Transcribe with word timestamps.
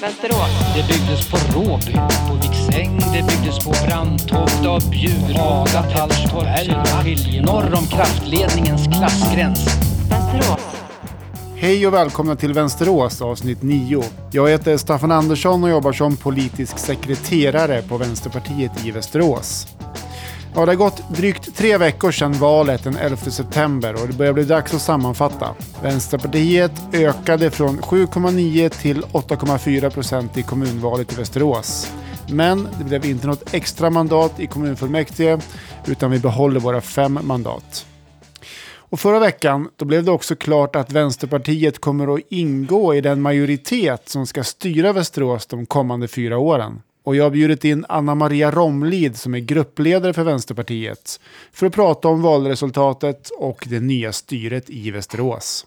Västerås. 0.00 0.74
Det 0.74 0.82
byggdes 0.82 1.30
på 1.30 1.36
Råby, 1.36 1.92
på 2.28 2.34
Viksäng, 2.34 2.98
det 2.98 3.22
byggdes 3.22 3.64
på 3.64 3.70
Brandtoft, 3.86 4.66
av 4.66 4.90
Bjur, 4.90 5.34
Haga, 5.38 5.80
Hallstorp, 5.94 7.04
Skilje, 7.04 7.42
norr 7.42 7.74
om 7.74 7.86
kraftledningens 7.86 8.86
klassgräns. 8.86 9.66
Västerås. 10.10 10.60
Hej 11.56 11.86
och 11.86 11.94
välkomna 11.94 12.36
till 12.36 12.52
Vänsterås 12.52 13.22
avsnitt 13.22 13.62
9. 13.62 14.02
Jag 14.32 14.50
heter 14.50 14.76
Staffan 14.76 15.12
Andersson 15.12 15.64
och 15.64 15.70
jobbar 15.70 15.92
som 15.92 16.16
politisk 16.16 16.78
sekreterare 16.78 17.82
på 17.82 17.96
Vänsterpartiet 17.96 18.86
i 18.86 18.90
Västerås. 18.90 19.66
Ja, 20.54 20.66
det 20.66 20.72
har 20.72 20.76
gått 20.76 21.08
drygt 21.08 21.56
tre 21.56 21.78
veckor 21.78 22.10
sedan 22.10 22.32
valet 22.32 22.84
den 22.84 22.96
11 22.96 23.16
september 23.16 23.94
och 24.02 24.08
det 24.08 24.14
börjar 24.14 24.32
bli 24.32 24.44
dags 24.44 24.74
att 24.74 24.82
sammanfatta. 24.82 25.54
Vänsterpartiet 25.82 26.72
ökade 26.92 27.50
från 27.50 27.80
7,9 27.80 28.68
till 28.68 29.02
8,4 29.02 29.90
procent 29.90 30.36
i 30.36 30.42
kommunvalet 30.42 31.12
i 31.12 31.16
Västerås. 31.16 31.92
Men 32.28 32.68
det 32.78 32.84
blev 32.84 33.04
inte 33.04 33.26
något 33.26 33.54
extra 33.54 33.90
mandat 33.90 34.40
i 34.40 34.46
kommunfullmäktige 34.46 35.38
utan 35.86 36.10
vi 36.10 36.18
behåller 36.18 36.60
våra 36.60 36.80
fem 36.80 37.18
mandat. 37.22 37.86
Och 38.72 39.00
förra 39.00 39.18
veckan 39.18 39.68
då 39.76 39.84
blev 39.84 40.04
det 40.04 40.10
också 40.10 40.36
klart 40.36 40.76
att 40.76 40.92
Vänsterpartiet 40.92 41.80
kommer 41.80 42.14
att 42.14 42.20
ingå 42.30 42.94
i 42.94 43.00
den 43.00 43.20
majoritet 43.22 44.08
som 44.08 44.26
ska 44.26 44.44
styra 44.44 44.92
Västerås 44.92 45.46
de 45.46 45.66
kommande 45.66 46.08
fyra 46.08 46.38
åren. 46.38 46.82
Och 47.02 47.16
jag 47.16 47.24
har 47.24 47.30
bjudit 47.30 47.64
in 47.64 47.86
Anna 47.88 48.14
Maria 48.14 48.50
Romlid 48.50 49.16
som 49.16 49.34
är 49.34 49.38
gruppledare 49.38 50.12
för 50.12 50.24
Vänsterpartiet 50.24 51.20
för 51.52 51.66
att 51.66 51.72
prata 51.72 52.08
om 52.08 52.22
valresultatet 52.22 53.30
och 53.38 53.66
det 53.68 53.80
nya 53.80 54.12
styret 54.12 54.70
i 54.70 54.90
Västerås. 54.90 55.66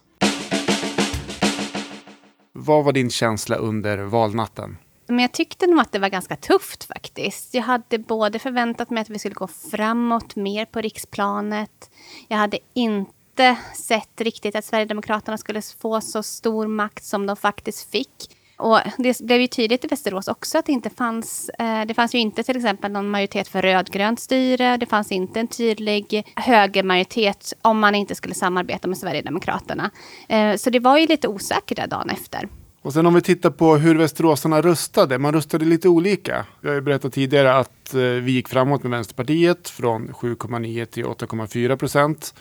Vad 2.51 2.85
var 2.85 2.91
din 2.91 3.09
känsla 3.09 3.55
under 3.55 3.97
valnatten? 3.97 4.77
Men 5.07 5.19
jag 5.19 5.31
tyckte 5.31 5.67
nog 5.67 5.79
att 5.79 5.91
det 5.91 5.99
var 5.99 6.09
ganska 6.09 6.35
tufft 6.35 6.83
faktiskt. 6.83 7.53
Jag 7.53 7.61
hade 7.61 7.97
både 7.97 8.39
förväntat 8.39 8.89
mig 8.89 9.01
att 9.01 9.09
vi 9.09 9.19
skulle 9.19 9.35
gå 9.35 9.47
framåt 9.47 10.35
mer 10.35 10.65
på 10.65 10.81
riksplanet. 10.81 11.89
Jag 12.27 12.37
hade 12.37 12.59
inte 12.73 13.57
sett 13.75 14.21
riktigt 14.21 14.55
att 14.55 14.65
Sverigedemokraterna 14.65 15.37
skulle 15.37 15.61
få 15.61 16.01
så 16.01 16.23
stor 16.23 16.67
makt 16.67 17.03
som 17.03 17.25
de 17.25 17.35
faktiskt 17.35 17.91
fick. 17.91 18.29
Och 18.57 18.79
det 18.97 19.21
blev 19.21 19.41
ju 19.41 19.47
tydligt 19.47 19.85
i 19.85 19.87
Västerås 19.87 20.27
också 20.27 20.57
att 20.57 20.65
det 20.65 20.71
inte 20.71 20.89
fanns... 20.89 21.49
Eh, 21.49 21.85
det 21.85 21.93
fanns 21.93 22.15
ju 22.15 22.19
inte 22.19 22.43
till 22.43 22.57
exempel 22.57 22.91
någon 22.91 23.09
majoritet 23.09 23.47
för 23.47 23.61
rödgrönt 23.61 24.19
styre. 24.19 24.77
Det 24.77 24.85
fanns 24.85 25.11
inte 25.11 25.39
en 25.39 25.47
tydlig 25.47 26.23
högermajoritet 26.35 27.53
om 27.61 27.79
man 27.79 27.95
inte 27.95 28.15
skulle 28.15 28.33
samarbeta 28.35 28.87
med 28.87 28.97
Sverigedemokraterna. 28.97 29.91
Eh, 30.29 30.55
så 30.55 30.69
det 30.69 30.79
var 30.79 30.97
ju 30.97 31.07
lite 31.07 31.27
osäkert 31.27 31.77
där 31.77 31.87
dagen 31.87 32.09
efter. 32.09 32.47
Och 32.81 32.93
sen 32.93 33.05
om 33.05 33.13
vi 33.13 33.21
tittar 33.21 33.49
på 33.49 33.75
hur 33.75 33.95
västeråsarna 33.95 34.61
röstade. 34.61 35.19
Man 35.19 35.33
röstade 35.33 35.65
lite 35.65 35.89
olika. 35.89 36.45
Jag 36.61 36.69
har 36.69 36.75
ju 36.75 36.81
berättat 36.81 37.13
tidigare 37.13 37.55
att 37.55 37.93
eh, 37.93 37.99
vi 37.99 38.31
gick 38.31 38.49
framåt 38.49 38.83
med 38.83 38.91
Vänsterpartiet 38.91 39.69
från 39.69 40.09
7,9 40.09 40.85
till 40.85 41.05
8,4 41.05 41.75
procent. 41.75 42.33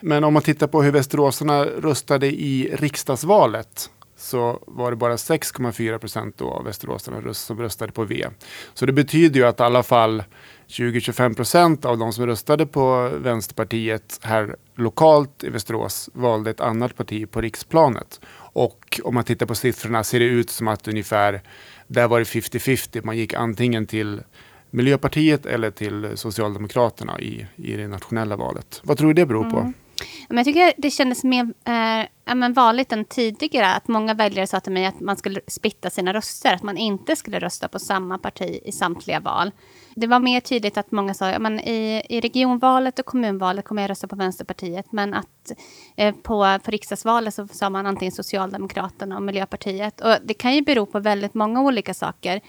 Men 0.00 0.24
om 0.24 0.32
man 0.32 0.42
tittar 0.42 0.66
på 0.66 0.82
hur 0.82 0.92
västeråsarna 0.92 1.64
röstade 1.64 2.26
i 2.26 2.70
riksdagsvalet 2.72 3.90
så 4.24 4.58
var 4.66 4.90
det 4.90 4.96
bara 4.96 5.16
6,4 5.16 5.98
procent 5.98 6.40
av 6.40 6.64
västeråsarna 6.64 7.34
som 7.34 7.60
röstade 7.60 7.92
på 7.92 8.04
V. 8.04 8.26
Så 8.74 8.86
det 8.86 8.92
betyder 8.92 9.40
ju 9.40 9.46
att 9.46 9.60
i 9.60 9.62
alla 9.62 9.82
fall 9.82 10.22
20-25 10.68 11.34
procent 11.34 11.84
av 11.84 11.98
de 11.98 12.12
som 12.12 12.26
röstade 12.26 12.66
på 12.66 13.10
Vänsterpartiet 13.14 14.20
här 14.22 14.56
lokalt 14.74 15.44
i 15.44 15.48
Västerås 15.48 16.10
valde 16.12 16.50
ett 16.50 16.60
annat 16.60 16.96
parti 16.96 17.30
på 17.30 17.40
riksplanet. 17.40 18.20
Och 18.36 19.00
om 19.04 19.14
man 19.14 19.24
tittar 19.24 19.46
på 19.46 19.54
siffrorna 19.54 20.04
ser 20.04 20.20
det 20.20 20.26
ut 20.26 20.50
som 20.50 20.68
att 20.68 20.88
ungefär, 20.88 21.42
där 21.86 22.08
var 22.08 22.18
det 22.18 22.24
50-50. 22.24 23.04
Man 23.04 23.16
gick 23.16 23.34
antingen 23.34 23.86
till 23.86 24.22
Miljöpartiet 24.70 25.46
eller 25.46 25.70
till 25.70 26.08
Socialdemokraterna 26.14 27.20
i, 27.20 27.46
i 27.56 27.76
det 27.76 27.88
nationella 27.88 28.36
valet. 28.36 28.80
Vad 28.84 28.98
tror 28.98 29.08
du 29.08 29.14
det 29.14 29.26
beror 29.26 29.50
på? 29.50 29.58
Mm. 29.58 29.74
Men 30.28 30.36
jag 30.36 30.46
tycker 30.46 30.72
det 30.76 30.90
kändes 30.90 31.24
mer 31.24 31.52
eh, 31.64 32.06
men 32.24 32.52
vanligt 32.52 32.92
än 32.92 33.04
tidigare 33.04 33.74
att 33.74 33.88
många 33.88 34.14
väljare 34.14 34.46
sa 34.46 34.60
till 34.60 34.72
mig 34.72 34.86
att 34.86 35.00
man 35.00 35.16
skulle 35.16 35.40
splitta 35.46 35.90
sina 35.90 36.12
röster. 36.12 36.54
Att 36.54 36.62
man 36.62 36.76
inte 36.76 37.16
skulle 37.16 37.38
rösta 37.38 37.68
på 37.68 37.78
samma 37.78 38.18
parti 38.18 38.60
i 38.64 38.72
samtliga 38.72 39.20
val. 39.20 39.50
Det 39.96 40.06
var 40.06 40.20
mer 40.20 40.40
tydligt 40.40 40.76
att 40.76 40.92
många 40.92 41.14
sa 41.14 41.28
att 41.28 41.66
i, 41.66 42.02
i 42.08 42.20
regionvalet 42.20 42.98
och 42.98 43.06
kommunvalet 43.06 43.64
kommer 43.64 43.82
jag 43.82 43.90
rösta 43.90 44.06
på 44.06 44.16
Vänsterpartiet. 44.16 44.92
Men 44.92 45.14
att 45.14 45.52
eh, 45.96 46.14
på, 46.14 46.58
på 46.64 46.70
riksdagsvalet 46.70 47.34
så 47.34 47.48
sa 47.48 47.70
man 47.70 47.86
antingen 47.86 48.12
Socialdemokraterna 48.12 49.16
och 49.16 49.22
Miljöpartiet. 49.22 50.00
Och 50.00 50.16
det 50.24 50.34
kan 50.34 50.54
ju 50.54 50.62
bero 50.62 50.86
på 50.86 51.00
väldigt 51.00 51.34
många 51.34 51.62
olika 51.62 51.94
saker. 51.94 52.40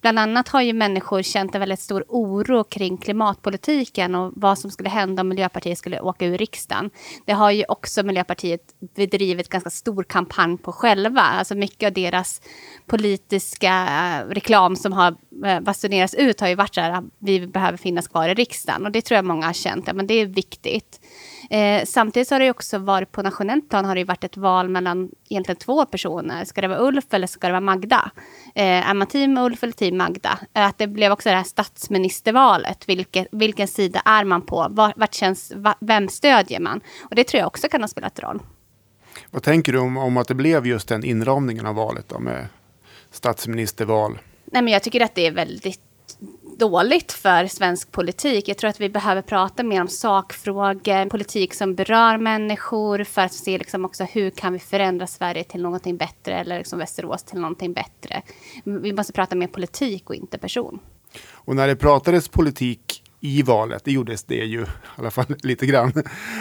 Bland 0.00 0.18
annat 0.18 0.48
har 0.48 0.62
ju 0.62 0.72
människor 0.72 1.22
känt 1.22 1.54
en 1.54 1.60
väldigt 1.60 1.80
stor 1.80 2.04
oro 2.08 2.64
kring 2.64 2.96
klimatpolitiken 2.96 4.14
och 4.14 4.32
vad 4.36 4.58
som 4.58 4.70
skulle 4.70 4.88
hända 4.88 5.20
om 5.20 5.28
Miljöpartiet 5.28 5.78
skulle 5.78 6.00
åka 6.00 6.26
ur 6.26 6.38
riksdagen. 6.38 6.90
Det 7.24 7.32
har 7.32 7.50
ju 7.50 7.64
också 7.68 8.02
Miljöpartiet 8.02 8.60
bedrivit 8.96 9.23
ganska 9.24 9.70
stor 9.70 10.02
kampanj 10.02 10.58
på 10.58 10.72
själva. 10.72 11.20
Alltså 11.20 11.54
mycket 11.54 11.86
av 11.86 11.92
deras 11.92 12.40
politiska 12.86 13.72
eh, 13.72 14.28
reklam 14.28 14.76
som 14.76 14.92
har 14.92 15.14
eh, 15.44 15.60
basunerats 15.60 16.14
ut 16.14 16.40
har 16.40 16.48
ju 16.48 16.54
varit 16.54 16.74
så 16.74 16.80
här 16.80 16.90
att 16.90 17.04
vi 17.18 17.46
behöver 17.46 17.78
finnas 17.78 18.08
kvar 18.08 18.28
i 18.28 18.34
riksdagen. 18.34 18.86
Och 18.86 18.92
det 18.92 19.02
tror 19.02 19.16
jag 19.16 19.24
många 19.24 19.46
har 19.46 19.52
känt, 19.52 19.86
ja, 19.86 19.92
men 19.92 20.06
det 20.06 20.14
är 20.14 20.26
viktigt. 20.26 21.00
Eh, 21.50 21.84
samtidigt 21.84 22.30
har 22.30 22.40
det 22.40 22.50
också 22.50 22.78
varit 22.78 23.12
på 23.12 23.22
nationellt 23.22 23.70
plan 23.70 23.84
har 23.84 23.94
det 23.94 24.04
varit 24.04 24.24
ett 24.24 24.36
val 24.36 24.68
mellan 24.68 25.10
egentligen 25.28 25.58
två 25.58 25.86
personer. 25.86 26.44
Ska 26.44 26.60
det 26.60 26.68
vara 26.68 26.78
Ulf 26.78 27.04
eller 27.10 27.26
ska 27.26 27.46
det 27.46 27.52
vara 27.52 27.60
Magda? 27.60 28.10
Eh, 28.54 28.90
är 28.90 28.94
man 28.94 29.06
team 29.06 29.38
Ulf 29.38 29.62
eller 29.62 29.72
team 29.72 29.96
Magda? 29.96 30.38
Eh, 30.54 30.66
att 30.66 30.78
det 30.78 30.86
blev 30.86 31.12
också 31.12 31.28
det 31.28 31.36
här 31.36 31.44
statsministervalet. 31.44 32.88
Vilke, 32.88 33.26
vilken 33.32 33.68
sida 33.68 34.02
är 34.04 34.24
man 34.24 34.42
på? 34.42 34.66
Var, 34.70 34.92
vart 34.96 35.14
känns, 35.14 35.52
va, 35.56 35.74
vem 35.80 36.08
stödjer 36.08 36.60
man? 36.60 36.80
Och 37.02 37.14
det 37.14 37.24
tror 37.24 37.38
jag 37.38 37.46
också 37.46 37.68
kan 37.68 37.80
ha 37.80 37.88
spelat 37.88 38.20
roll. 38.20 38.40
Vad 39.30 39.42
tänker 39.42 39.72
du 39.72 39.78
om, 39.78 39.96
om 39.96 40.16
att 40.16 40.28
det 40.28 40.34
blev 40.34 40.66
just 40.66 40.88
den 40.88 41.04
inramningen 41.04 41.66
av 41.66 41.74
valet 41.74 42.08
då, 42.08 42.18
med 42.18 42.46
statsministerval? 43.10 44.18
Nej, 44.44 44.62
men 44.62 44.72
jag 44.72 44.82
tycker 44.82 45.00
att 45.00 45.14
det 45.14 45.26
är 45.26 45.32
väldigt 45.32 45.80
dåligt 46.58 47.12
för 47.12 47.46
svensk 47.46 47.92
politik. 47.92 48.48
Jag 48.48 48.58
tror 48.58 48.70
att 48.70 48.80
vi 48.80 48.88
behöver 48.88 49.22
prata 49.22 49.62
mer 49.62 49.80
om 49.80 49.88
sakfrågor, 49.88 51.08
politik 51.08 51.54
som 51.54 51.74
berör 51.74 52.18
människor 52.18 53.04
för 53.04 53.22
att 53.22 53.32
se 53.32 53.58
liksom 53.58 53.84
också 53.84 54.04
hur 54.04 54.30
kan 54.30 54.52
vi 54.52 54.58
förändra 54.58 55.06
Sverige 55.06 55.44
till 55.44 55.62
någonting 55.62 55.96
bättre 55.96 56.40
eller 56.40 56.58
liksom 56.58 56.78
Västerås 56.78 57.22
till 57.22 57.40
någonting 57.40 57.72
bättre. 57.72 58.22
Vi 58.64 58.92
måste 58.92 59.12
prata 59.12 59.36
mer 59.36 59.46
politik 59.46 60.10
och 60.10 60.16
inte 60.16 60.38
person. 60.38 60.78
Och 61.26 61.56
när 61.56 61.66
det 61.66 61.76
pratades 61.76 62.28
politik 62.28 63.03
i 63.24 63.42
valet, 63.42 63.84
det 63.84 63.92
gjordes 63.92 64.24
det 64.24 64.34
ju 64.34 64.62
i 64.62 64.66
alla 64.96 65.10
fall 65.10 65.26
lite 65.42 65.66
grann. 65.66 65.92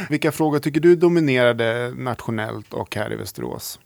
Vilka 0.09 0.31
frågor 0.31 0.59
tycker 0.59 0.79
du 0.79 0.95
dominerade 0.95 1.93
nationellt 1.97 2.73
och 2.73 2.95
här 2.95 3.13
i 3.13 3.15
Västerås? 3.15 3.79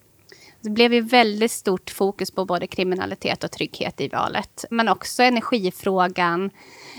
Det 0.61 0.69
blev 0.69 0.93
ju 0.93 1.01
väldigt 1.01 1.51
stort 1.51 1.89
fokus 1.89 2.31
på 2.31 2.45
både 2.45 2.67
kriminalitet 2.67 3.43
och 3.43 3.51
trygghet 3.51 4.01
i 4.01 4.07
valet. 4.07 4.65
Men 4.69 4.87
också 4.87 5.23
energifrågan 5.23 6.49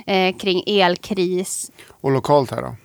eh, 0.06 0.36
kring 0.36 0.62
elkris. 0.66 1.70
Och 1.88 2.10
lokalt 2.10 2.50
här 2.50 2.62
då? 2.62 2.76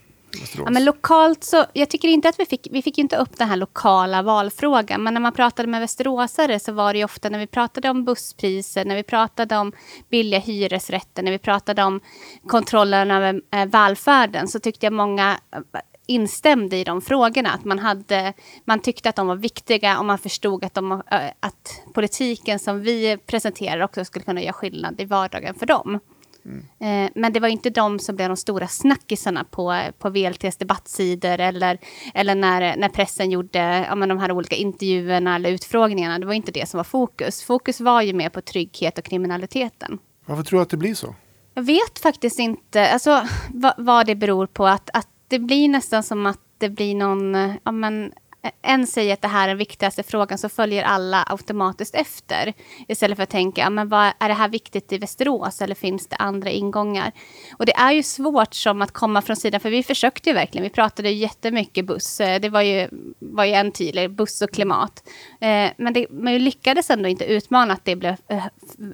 Ja, 0.65 0.71
men 0.71 0.85
lokalt 0.85 1.43
så, 1.43 1.65
jag 1.73 1.89
tycker 1.89 2.07
inte 2.07 2.29
att 2.29 2.39
vi 2.39 2.45
fick, 2.45 2.67
vi 2.71 2.81
fick 2.81 2.97
inte 2.97 3.17
upp 3.17 3.37
den 3.37 3.49
här 3.49 3.55
lokala 3.55 4.21
valfrågan. 4.21 5.03
Men 5.03 5.13
när 5.13 5.21
man 5.21 5.33
pratade 5.33 5.67
med 5.67 5.81
västeråsare 5.81 6.59
så 6.59 6.71
var 6.71 6.93
det 6.93 6.99
ju 6.99 7.05
ofta 7.05 7.29
när 7.29 7.39
vi 7.39 7.47
pratade 7.47 7.89
om 7.89 8.05
busspriser, 8.05 8.85
när 8.85 8.95
vi 8.95 9.03
pratade 9.03 9.57
om 9.57 9.71
billiga 10.09 10.39
hyresrätter, 10.39 11.23
när 11.23 11.31
vi 11.31 11.39
pratade 11.39 11.83
om 11.83 11.99
kontrollen 12.47 13.11
över 13.11 13.41
eh, 13.51 13.65
välfärden 13.65 14.47
så 14.47 14.59
tyckte 14.59 14.85
jag 14.85 14.93
många 14.93 15.37
eh, 15.51 15.59
instämde 16.07 16.77
i 16.77 16.83
de 16.83 17.01
frågorna. 17.01 17.49
Att 17.49 17.65
man, 17.65 17.79
hade, 17.79 18.33
man 18.65 18.79
tyckte 18.79 19.09
att 19.09 19.15
de 19.15 19.27
var 19.27 19.35
viktiga 19.35 19.99
och 19.99 20.05
man 20.05 20.17
förstod 20.17 20.63
att, 20.63 20.73
de, 20.73 20.91
eh, 20.91 20.99
att 21.39 21.81
politiken 21.93 22.59
som 22.59 22.81
vi 22.81 23.17
presenterar 23.17 23.79
också 23.79 24.05
skulle 24.05 24.25
kunna 24.25 24.41
göra 24.41 24.53
skillnad 24.53 25.01
i 25.01 25.05
vardagen 25.05 25.55
för 25.55 25.65
dem. 25.65 25.99
Mm. 26.45 27.09
Men 27.15 27.33
det 27.33 27.39
var 27.39 27.47
inte 27.47 27.69
de 27.69 27.99
som 27.99 28.15
blev 28.15 28.27
de 28.27 28.37
stora 28.37 28.67
snackisarna 28.67 29.43
på, 29.43 29.81
på 29.99 30.09
VLTs 30.09 30.57
debattsidor 30.57 31.39
eller, 31.39 31.77
eller 32.13 32.35
när, 32.35 32.77
när 32.77 32.89
pressen 32.89 33.31
gjorde 33.31 33.85
ja, 33.89 33.95
men 33.95 34.09
de 34.09 34.17
här 34.17 34.31
olika 34.31 34.55
intervjuerna 34.55 35.35
eller 35.35 35.49
utfrågningarna. 35.49 36.19
Det 36.19 36.25
var 36.25 36.33
inte 36.33 36.51
det 36.51 36.69
som 36.69 36.77
var 36.77 36.83
fokus. 36.83 37.43
Fokus 37.43 37.81
var 37.81 38.01
ju 38.01 38.13
mer 38.13 38.29
på 38.29 38.41
trygghet 38.41 38.97
och 38.97 39.03
kriminaliteten. 39.03 39.99
Varför 40.25 40.43
tror 40.43 40.59
du 40.59 40.63
att 40.63 40.69
det 40.69 40.77
blir 40.77 40.95
så? 40.95 41.15
Jag 41.53 41.63
vet 41.63 41.99
faktiskt 41.99 42.39
inte 42.39 42.89
alltså, 42.89 43.27
vad, 43.53 43.73
vad 43.77 44.05
det 44.05 44.15
beror 44.15 44.47
på. 44.47 44.67
Att, 44.67 44.89
att 44.93 45.07
det 45.27 45.39
blir 45.39 45.69
nästan 45.69 46.03
som 46.03 46.25
att 46.25 46.39
det 46.57 46.69
blir 46.69 46.95
någon... 46.95 47.33
Ja, 47.63 47.71
men, 47.71 48.13
en 48.61 48.87
säger 48.87 49.13
att 49.13 49.21
det 49.21 49.27
här 49.27 49.43
är 49.43 49.47
den 49.47 49.57
viktigaste 49.57 50.03
frågan 50.03 50.37
så 50.37 50.49
följer 50.49 50.83
alla 50.83 51.23
automatiskt 51.27 51.95
efter. 51.95 52.53
Istället 52.87 53.15
för 53.15 53.23
att 53.23 53.29
tänka, 53.29 53.69
men 53.69 53.89
vad, 53.89 54.11
är 54.19 54.27
det 54.27 54.33
här 54.33 54.49
viktigt 54.49 54.93
i 54.93 54.97
Västerås 54.97 55.61
eller 55.61 55.75
finns 55.75 56.07
det 56.07 56.15
andra 56.15 56.49
ingångar? 56.49 57.11
Och 57.57 57.65
det 57.65 57.75
är 57.75 57.91
ju 57.91 58.03
svårt 58.03 58.53
som 58.53 58.81
att 58.81 58.91
komma 58.91 59.21
från 59.21 59.35
sidan, 59.35 59.59
för 59.59 59.69
vi 59.69 59.83
försökte 59.83 60.29
ju 60.29 60.33
verkligen. 60.33 60.63
Vi 60.63 60.69
pratade 60.69 61.09
jättemycket 61.09 61.85
buss. 61.85 62.21
Eh, 62.21 62.41
det 62.41 62.49
var 62.49 62.61
ju, 62.61 62.89
var 63.19 63.45
ju 63.45 63.53
en 63.53 63.71
tydlig, 63.71 64.11
buss 64.11 64.41
och 64.41 64.51
klimat. 64.51 65.09
Eh, 65.41 65.69
men 65.77 65.93
det, 65.93 66.07
man 66.09 66.37
lyckades 66.37 66.89
ändå 66.89 67.09
inte 67.09 67.25
utmana 67.25 67.73
att 67.73 67.85
det 67.85 67.95
blev 67.95 68.15
eh, 68.27 68.45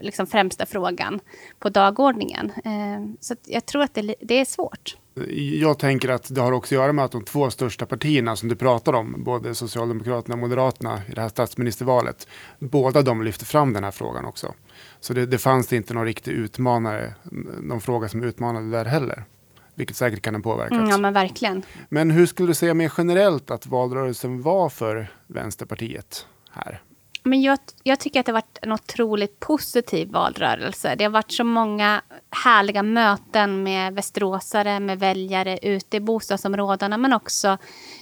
liksom 0.01 0.28
främsta 0.28 0.66
frågan 0.66 1.19
på 1.60 1.69
dagordningen. 1.69 2.51
Eh, 2.66 3.16
så 3.19 3.36
jag 3.46 3.66
tror 3.66 3.81
att 3.81 3.94
det, 3.94 4.16
det 4.22 4.40
är 4.40 4.46
svårt. 4.46 4.98
Jag 5.60 5.80
tänker 5.80 6.10
att 6.10 6.36
det 6.36 6.42
har 6.42 6.51
också 6.51 6.75
att 6.75 6.81
göra 6.81 6.94
med 6.94 7.06
att 7.06 7.12
de 7.12 7.24
två 7.24 7.50
största 7.50 7.86
partierna 7.86 8.36
som 8.36 8.50
du 8.50 8.56
pratar 8.56 8.94
om, 8.94 9.16
både 9.18 9.56
Socialdemokraterna 9.56 10.36
och 10.36 10.39
Moderaterna 10.39 11.01
i 11.07 11.12
det 11.12 11.21
här 11.21 11.30
statsministervalet, 11.30 12.27
båda 12.60 13.01
de 13.01 13.24
lyfter 13.24 13.45
fram 13.45 13.74
den 13.74 13.83
här 13.83 13.92
frågan 13.92 14.25
också. 14.25 14.54
Så 15.00 15.13
det, 15.13 15.25
det 15.25 15.38
fanns 15.38 15.68
det 15.68 15.75
inte 15.75 15.94
någon 15.94 16.06
riktig 16.06 16.31
utmanare, 16.31 17.13
någon 17.62 17.81
fråga 17.81 18.10
som 18.10 18.24
utmanade 18.24 18.71
där 18.71 18.86
heller. 18.86 19.24
Vilket 19.75 19.98
säkert 19.98 20.21
kan 20.21 20.36
ha 20.36 20.42
påverkat. 20.42 20.77
Mm, 20.77 20.89
ja, 20.89 20.98
men 20.98 21.13
verkligen. 21.13 21.63
Men 21.89 22.12
hur 22.12 22.25
skulle 22.25 22.48
du 22.48 22.54
säga 22.54 22.74
mer 22.74 22.94
generellt 22.98 23.51
att 23.51 23.68
valrörelsen 23.68 24.42
var 24.42 24.69
för 24.69 25.12
Vänsterpartiet 25.27 26.25
här? 26.51 26.81
Men 27.24 27.42
jag, 27.42 27.60
jag, 27.83 28.00
tycker 28.00 28.19
att 28.19 28.25
det 28.25 28.31
har 28.31 28.42
varit 28.42 28.60
en 28.62 28.71
otroligt 28.71 29.39
positiv 29.39 30.12
valrörelse. 30.12 30.95
Det 30.95 31.04
har 31.04 31.12
varit 31.12 31.31
så 31.31 31.44
många 31.44 32.01
härliga 32.31 32.83
möten 32.83 33.63
med 33.63 33.94
västeråsare, 33.94 34.80
med 34.80 35.00
väljare 35.00 35.60
ute 35.62 35.98
i 35.98 36.00
bostadsområdena 36.00 36.98
men 36.98 37.13
också 37.13 37.57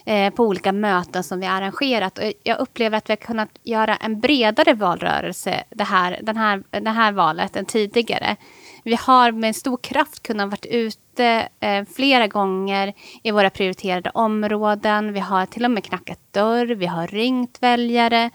eh, 0.05 0.33
på 0.33 0.43
olika 0.43 0.71
möten 0.71 1.23
som 1.23 1.39
vi 1.39 1.45
har 1.45 1.61
arrangerat. 1.61 2.17
Och 2.17 2.23
jag 2.43 2.59
upplever 2.59 2.97
att 2.97 3.09
vi 3.09 3.11
har 3.11 3.17
kunnat 3.17 3.49
göra 3.63 3.95
en 3.95 4.19
bredare 4.19 4.73
valrörelse 4.73 5.63
det 5.69 5.83
här, 5.83 6.19
den 6.23 6.37
här, 6.37 6.63
det 6.69 6.89
här 6.89 7.11
valet 7.11 7.55
än 7.55 7.65
tidigare. 7.65 8.35
Vi 8.83 8.95
har 8.95 9.31
med 9.31 9.55
stor 9.55 9.77
kraft 9.77 10.23
kunnat 10.23 10.49
vara 10.49 10.71
ute 10.77 11.49
eh, 11.59 11.85
flera 11.95 12.27
gånger 12.27 12.93
i 13.23 13.31
våra 13.31 13.49
prioriterade 13.49 14.09
områden. 14.09 15.13
Vi 15.13 15.19
har 15.19 15.45
till 15.45 15.65
och 15.65 15.71
med 15.71 15.83
knackat 15.83 16.19
dörr, 16.31 16.65
vi 16.65 16.85
har 16.85 17.07
ringt 17.07 17.57
väljare. 17.61 18.31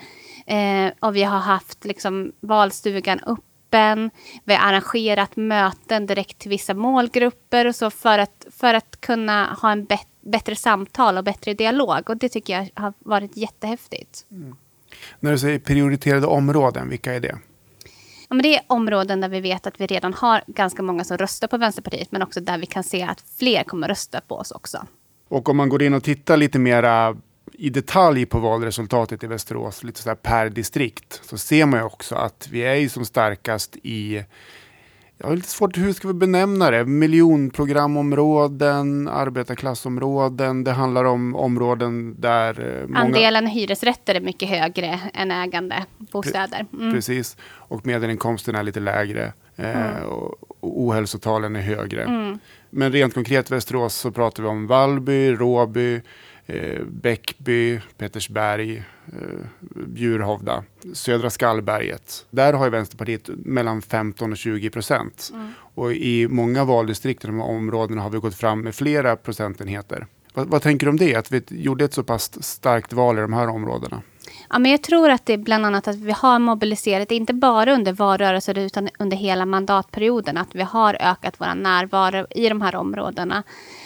Eh, 0.52 0.92
och 1.00 1.16
vi 1.16 1.22
har 1.22 1.38
haft 1.38 1.84
liksom, 1.84 2.32
valstugan 2.40 3.20
öppen. 3.26 4.10
Vi 4.44 4.54
har 4.54 4.68
arrangerat 4.68 5.36
möten 5.36 6.06
direkt 6.06 6.38
till 6.38 6.50
vissa 6.50 6.74
målgrupper 6.74 7.66
och 7.66 7.76
så 7.76 7.90
för 7.90 8.18
att, 8.18 8.46
för 8.50 8.74
att 8.74 9.00
kunna 9.00 9.58
ha 9.62 9.72
en 9.72 9.84
bet 9.84 10.06
bättre 10.20 10.56
samtal 10.56 11.18
och 11.18 11.24
bättre 11.24 11.54
dialog. 11.54 12.10
Och 12.10 12.16
det 12.16 12.28
tycker 12.28 12.52
jag 12.52 12.82
har 12.82 12.92
varit 12.98 13.36
jättehäftigt. 13.36 14.26
Mm. 14.30 14.56
När 15.20 15.32
du 15.32 15.38
säger 15.38 15.58
prioriterade 15.58 16.26
områden, 16.26 16.88
vilka 16.88 17.14
är 17.14 17.20
det? 17.20 17.38
Ja, 18.28 18.34
men 18.34 18.42
det 18.42 18.56
är 18.56 18.62
områden 18.66 19.20
där 19.20 19.28
vi 19.28 19.40
vet 19.40 19.66
att 19.66 19.80
vi 19.80 19.86
redan 19.86 20.14
har 20.14 20.42
ganska 20.46 20.82
många 20.82 21.04
som 21.04 21.18
röstar 21.18 21.48
på 21.48 21.56
Vänsterpartiet, 21.56 22.12
men 22.12 22.22
också 22.22 22.40
där 22.40 22.58
vi 22.58 22.66
kan 22.66 22.84
se 22.84 23.02
att 23.02 23.24
fler 23.38 23.64
kommer 23.64 23.88
rösta 23.88 24.20
på 24.20 24.36
oss 24.36 24.50
också. 24.50 24.86
Och 25.28 25.48
om 25.48 25.56
man 25.56 25.68
går 25.68 25.82
in 25.82 25.94
och 25.94 26.04
tittar 26.04 26.36
lite 26.36 26.58
mera 26.58 27.16
i 27.54 27.70
detalj 27.70 28.26
på 28.26 28.38
valresultatet 28.38 29.24
i 29.24 29.26
Västerås, 29.26 29.84
lite 29.84 30.02
så 30.02 30.14
per 30.14 30.50
distrikt, 30.50 31.20
så 31.24 31.38
ser 31.38 31.66
man 31.66 31.80
ju 31.80 31.86
också 31.86 32.14
att 32.14 32.48
vi 32.50 32.60
är 32.60 32.74
ju 32.74 32.88
som 32.88 33.04
starkast 33.04 33.76
i 33.82 34.24
jag 35.22 35.28
har 35.28 35.36
lite 35.36 35.48
svårt, 35.48 35.78
hur 35.78 35.92
ska 35.92 36.08
vi 36.08 36.14
benämna 36.14 36.70
det? 36.70 36.84
Miljonprogramområden, 36.84 39.08
arbetarklassområden. 39.08 40.64
Det 40.64 40.72
handlar 40.72 41.04
om 41.04 41.36
områden 41.36 42.20
där... 42.20 42.60
Eh, 42.60 42.86
många... 42.86 43.00
Andelen 43.00 43.46
hyresrätter 43.46 44.14
är 44.14 44.20
mycket 44.20 44.48
högre 44.48 45.00
än 45.14 45.30
ägande 45.30 45.84
bostäder. 45.98 46.66
Mm. 46.72 46.92
Precis, 46.92 47.36
och 47.44 47.86
medelinkomsten 47.86 48.54
är 48.54 48.62
lite 48.62 48.80
lägre. 48.80 49.32
Eh, 49.56 49.96
mm. 49.96 50.04
och 50.04 50.34
ohälsotalen 50.60 51.56
är 51.56 51.60
högre. 51.60 52.02
Mm. 52.02 52.38
Men 52.70 52.92
rent 52.92 53.14
konkret 53.14 53.50
Västerås 53.50 53.94
så 53.94 54.10
pratar 54.10 54.42
vi 54.42 54.48
om 54.48 54.66
Vallby, 54.66 55.32
Råby, 55.32 56.00
eh, 56.52 56.80
Bäckby, 56.86 57.80
Petersberg, 57.98 58.76
eh, 59.06 59.46
Bjurhovda, 59.86 60.64
södra 60.92 61.30
Skallberget. 61.30 62.26
Där 62.30 62.52
har 62.52 62.64
ju 62.64 62.70
Vänsterpartiet 62.70 63.28
mellan 63.28 63.82
15 63.82 64.32
och 64.32 64.38
20 64.38 64.70
procent. 64.70 65.30
Mm. 65.32 65.52
Och 65.74 65.92
i 65.92 66.28
många 66.28 66.64
valdistrikt 66.64 67.24
i 67.24 67.26
de 67.26 67.40
här 67.40 67.46
områdena 67.46 68.02
har 68.02 68.10
vi 68.10 68.18
gått 68.18 68.34
fram 68.34 68.60
med 68.60 68.74
flera 68.74 69.16
procentenheter. 69.16 70.06
Vad, 70.34 70.46
vad 70.46 70.62
tänker 70.62 70.86
du 70.86 70.90
om 70.90 70.96
det, 70.96 71.14
att 71.14 71.32
vi 71.32 71.42
gjorde 71.48 71.84
ett 71.84 71.94
så 71.94 72.02
pass 72.02 72.42
starkt 72.44 72.92
val 72.92 73.18
i 73.18 73.20
de 73.20 73.32
här 73.32 73.48
områdena? 73.48 74.02
Ja, 74.50 74.58
men 74.58 74.70
jag 74.70 74.82
tror 74.82 75.10
att 75.10 75.26
det 75.26 75.32
är 75.32 75.38
bland 75.38 75.66
annat 75.66 75.88
att 75.88 75.96
vi 75.96 76.12
har 76.12 76.38
mobiliserat, 76.38 77.10
inte 77.10 77.34
bara 77.34 77.74
under 77.74 77.92
valrörelser 77.92 78.58
utan 78.58 78.88
under 78.98 79.16
hela 79.16 79.46
mandatperioden, 79.46 80.36
att 80.36 80.54
vi 80.54 80.62
har 80.62 80.96
ökat 81.00 81.34
vår 81.38 81.54
närvaro 81.54 82.26
i 82.30 82.48
de 82.48 82.62
här 82.62 82.74
områdena. 82.74 83.42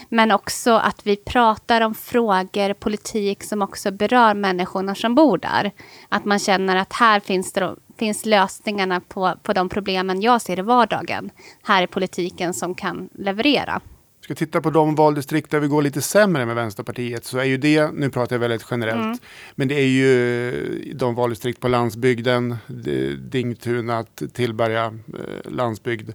Men 0.09 0.33
också 0.33 0.73
att 0.73 1.07
vi 1.07 1.17
pratar 1.17 1.81
om 1.81 1.95
frågor, 1.95 2.73
politik 2.73 3.43
som 3.43 3.63
också 3.63 3.91
berör 3.91 4.35
människorna 4.35 4.95
som 4.95 5.15
bor 5.15 5.39
där. 5.39 5.73
Att 6.09 6.25
man 6.25 6.39
känner 6.39 6.77
att 6.77 6.93
här 6.93 7.21
finns, 7.21 7.53
det, 7.53 7.77
finns 7.99 8.27
lösningarna 8.27 9.01
på, 9.01 9.35
på 9.43 9.53
de 9.53 9.69
problemen 9.69 10.21
jag 10.21 10.43
ser 10.43 10.59
i 10.59 10.63
vardagen. 10.63 11.31
Här 11.63 11.83
är 11.83 11.87
politiken 11.87 12.55
som 12.55 12.75
kan 12.75 13.09
leverera 13.15 13.81
ska 14.27 14.35
titta 14.35 14.61
på 14.61 14.71
de 14.71 14.95
valdistrikt 14.95 15.51
där 15.51 15.61
vi 15.61 15.69
går 15.69 15.83
lite 15.83 16.03
sämre 16.03 16.47
med 16.47 16.57
Vänsterpartiet 16.57 17.25
så 17.25 17.39
är 17.39 17.45
ju 17.45 17.57
det, 17.57 17.91
nu 17.95 18.11
pratar 18.11 18.37
jag 18.37 18.41
väldigt 18.41 18.67
generellt, 18.71 19.05
mm. 19.05 19.19
men 19.55 19.69
det 19.69 19.75
är 19.75 19.87
ju 19.87 20.93
de 20.95 21.15
valdistrikt 21.15 21.61
på 21.61 21.69
landsbygden, 21.69 22.57
Dingtuna, 23.19 24.05
Tillberga, 24.33 24.85
eh, 24.85 25.51
landsbygd 25.51 26.11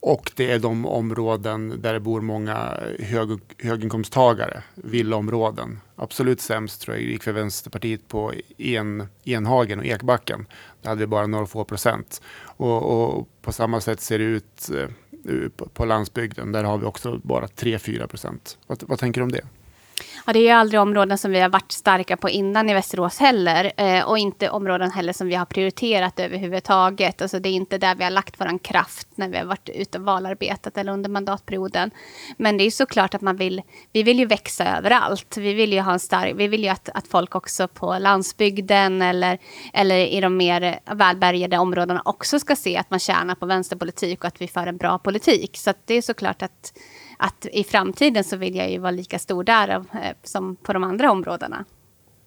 och 0.00 0.32
det 0.36 0.50
är 0.52 0.58
de 0.58 0.86
områden 0.86 1.82
där 1.82 1.92
det 1.92 2.00
bor 2.00 2.20
många 2.20 2.78
hög, 2.98 3.40
höginkomsttagare, 3.58 4.62
villaområden. 4.74 5.80
Absolut 5.96 6.40
sämst 6.40 6.80
tror 6.80 6.96
jag 6.96 7.04
gick 7.04 7.22
för 7.22 7.32
Vänsterpartiet 7.32 8.08
på 8.08 8.32
en, 8.58 9.06
Enhagen 9.24 9.78
och 9.78 9.84
Ekbacken. 9.84 10.46
Där 10.82 10.88
hade 10.88 11.00
vi 11.00 11.06
bara 11.06 11.26
några 11.26 11.46
få 11.46 11.64
procent. 11.64 12.22
Och, 12.42 12.82
och 12.82 13.28
på 13.42 13.52
samma 13.52 13.80
sätt 13.80 14.00
ser 14.00 14.18
det 14.18 14.24
ut 14.24 14.70
eh, 14.70 15.48
på, 15.56 15.66
på 15.66 15.84
landsbygden. 15.84 16.52
Där 16.52 16.64
har 16.64 16.78
vi 16.78 16.86
också 16.86 17.20
bara 17.22 17.46
3-4 17.46 18.06
procent. 18.06 18.58
Vad, 18.66 18.82
vad 18.86 18.98
tänker 18.98 19.20
du 19.20 19.24
om 19.24 19.32
det? 19.32 19.44
Ja, 20.26 20.32
det 20.32 20.38
är 20.38 20.42
ju 20.42 20.50
aldrig 20.50 20.80
områden 20.80 21.18
som 21.18 21.30
vi 21.30 21.40
har 21.40 21.48
varit 21.48 21.72
starka 21.72 22.16
på 22.16 22.30
innan 22.30 22.70
i 22.70 22.74
Västerås 22.74 23.18
heller. 23.18 23.72
Eh, 23.76 24.08
och 24.08 24.18
inte 24.18 24.50
områden 24.50 24.90
heller 24.90 25.12
som 25.12 25.26
vi 25.26 25.34
har 25.34 25.44
prioriterat 25.46 26.20
överhuvudtaget. 26.20 27.22
Alltså 27.22 27.38
det 27.38 27.48
är 27.48 27.52
inte 27.52 27.78
där 27.78 27.94
vi 27.94 28.04
har 28.04 28.10
lagt 28.10 28.40
vår 28.40 28.58
kraft 28.58 29.08
när 29.14 29.28
vi 29.28 29.38
har 29.38 29.44
varit 29.44 29.68
ute 29.68 29.98
och 29.98 30.04
valarbetat 30.04 30.78
eller 30.78 30.92
under 30.92 31.10
mandatperioden. 31.10 31.90
Men 32.36 32.56
det 32.56 32.64
är 32.64 32.70
såklart 32.70 33.14
att 33.14 33.20
man 33.20 33.36
vill, 33.36 33.62
vi 33.92 34.02
vill 34.02 34.18
ju 34.18 34.26
växa 34.26 34.76
överallt. 34.78 35.36
Vi 35.36 35.54
vill 35.54 35.72
ju 35.72 35.80
ha 35.80 35.92
en 35.92 36.00
stark, 36.00 36.34
vi 36.36 36.48
vill 36.48 36.62
ju 36.62 36.68
att, 36.68 36.88
att 36.94 37.08
folk 37.08 37.34
också 37.34 37.68
på 37.68 37.98
landsbygden 37.98 39.02
eller, 39.02 39.38
eller 39.72 39.96
i 39.96 40.20
de 40.20 40.36
mer 40.36 40.80
välbärgade 40.94 41.58
områdena 41.58 42.02
också 42.04 42.38
ska 42.38 42.56
se 42.56 42.76
att 42.76 42.90
man 42.90 42.98
tjänar 42.98 43.34
på 43.34 43.46
vänsterpolitik 43.46 44.20
och 44.20 44.28
att 44.28 44.40
vi 44.40 44.48
för 44.48 44.66
en 44.66 44.76
bra 44.76 44.98
politik. 44.98 45.56
Så 45.56 45.72
det 45.84 45.94
är 45.94 46.02
såklart 46.02 46.42
att 46.42 46.72
att 47.20 47.46
i 47.52 47.64
framtiden 47.64 48.24
så 48.24 48.36
vill 48.36 48.56
jag 48.56 48.70
ju 48.70 48.78
vara 48.78 48.90
lika 48.90 49.18
stor 49.18 49.44
där 49.44 49.68
eh, 49.68 49.82
som 50.22 50.56
på 50.56 50.72
de 50.72 50.84
andra 50.84 51.10
områdena. 51.10 51.64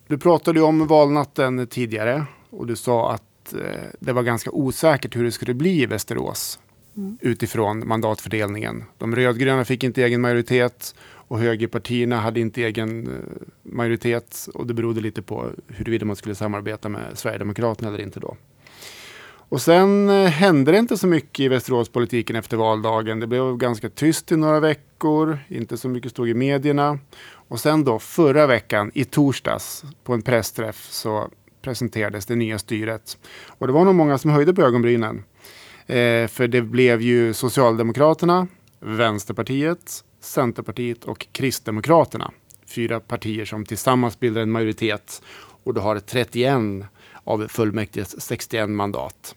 Du 0.08 0.18
pratade 0.18 0.60
ju 0.60 0.66
om 0.66 0.88
valnatten 0.88 1.68
tidigare 1.68 2.26
och 2.50 2.68
du 2.68 2.76
sa 2.76 3.12
att 3.12 3.54
eh, 3.54 3.60
det 4.00 4.14
var 4.14 4.24
ganska 4.24 4.52
osäkert 4.52 5.16
hur 5.16 5.24
det 5.24 5.32
skulle 5.32 5.54
bli 5.54 5.82
i 5.82 5.86
Västerås 5.86 6.60
mm. 6.98 7.18
utifrån 7.22 7.88
mandatfördelningen. 7.88 8.84
De 8.98 9.16
rödgröna 9.16 9.66
fick 9.66 9.84
inte 9.84 10.04
egen 10.04 10.22
majoritet 10.22 10.96
och 11.28 11.40
högerpartierna 11.40 12.18
hade 12.18 12.40
inte 12.40 12.64
egen 12.64 13.08
eh, 13.08 13.72
majoritet 13.72 14.50
och 14.54 14.68
det 14.68 14.74
berodde 14.74 15.02
lite 15.02 15.22
på 15.22 15.50
huruvida 15.68 16.06
man 16.06 16.16
skulle 16.16 16.36
samarbeta 16.36 16.90
med 16.90 17.02
Sverigedemokraterna 17.14 17.88
eller 17.90 18.02
inte 18.02 18.20
då. 18.20 18.38
Och 19.54 19.62
sen 19.62 20.10
eh, 20.10 20.30
hände 20.30 20.72
det 20.72 20.78
inte 20.78 20.98
så 20.98 21.08
mycket 21.08 21.40
i 21.40 21.48
Västeråspolitiken 21.48 22.36
efter 22.36 22.58
valdagen. 22.58 23.20
Det 23.20 23.28
blev 23.28 23.58
ganska 23.58 23.90
tyst 23.90 24.32
i 24.32 24.38
några 24.38 24.60
veckor, 24.60 25.40
inte 25.48 25.78
så 25.78 25.90
mycket 25.90 26.12
stod 26.12 26.30
i 26.30 26.34
medierna. 26.34 27.00
Och 27.48 27.60
sen 27.60 27.84
då 27.84 28.00
förra 28.00 28.48
veckan, 28.48 28.92
i 28.94 29.06
torsdags, 29.06 29.84
på 30.04 30.14
en 30.14 30.22
pressträff 30.22 30.88
så 30.90 31.30
presenterades 31.62 32.26
det 32.26 32.36
nya 32.36 32.60
styret. 32.60 33.18
Och 33.48 33.68
det 33.68 33.74
var 33.74 33.86
nog 33.86 33.96
många 33.96 34.18
som 34.18 34.32
höjde 34.32 34.54
på 34.54 34.62
ögonbrynen. 34.62 35.24
Eh, 35.88 36.28
för 36.28 36.48
det 36.48 36.62
blev 36.62 37.02
ju 37.02 37.34
Socialdemokraterna, 37.34 38.48
Vänsterpartiet, 38.80 40.04
Centerpartiet 40.22 41.04
och 41.04 41.28
Kristdemokraterna. 41.32 42.32
Fyra 42.68 43.00
partier 43.00 43.46
som 43.46 43.66
tillsammans 43.66 44.20
bildar 44.20 44.42
en 44.42 44.52
majoritet. 44.52 45.22
Och 45.64 45.74
då 45.74 45.82
har 45.82 46.00
31 46.00 46.86
av 47.24 47.48
fullmäktiges 47.48 48.22
61 48.22 48.70
mandat. 48.70 49.36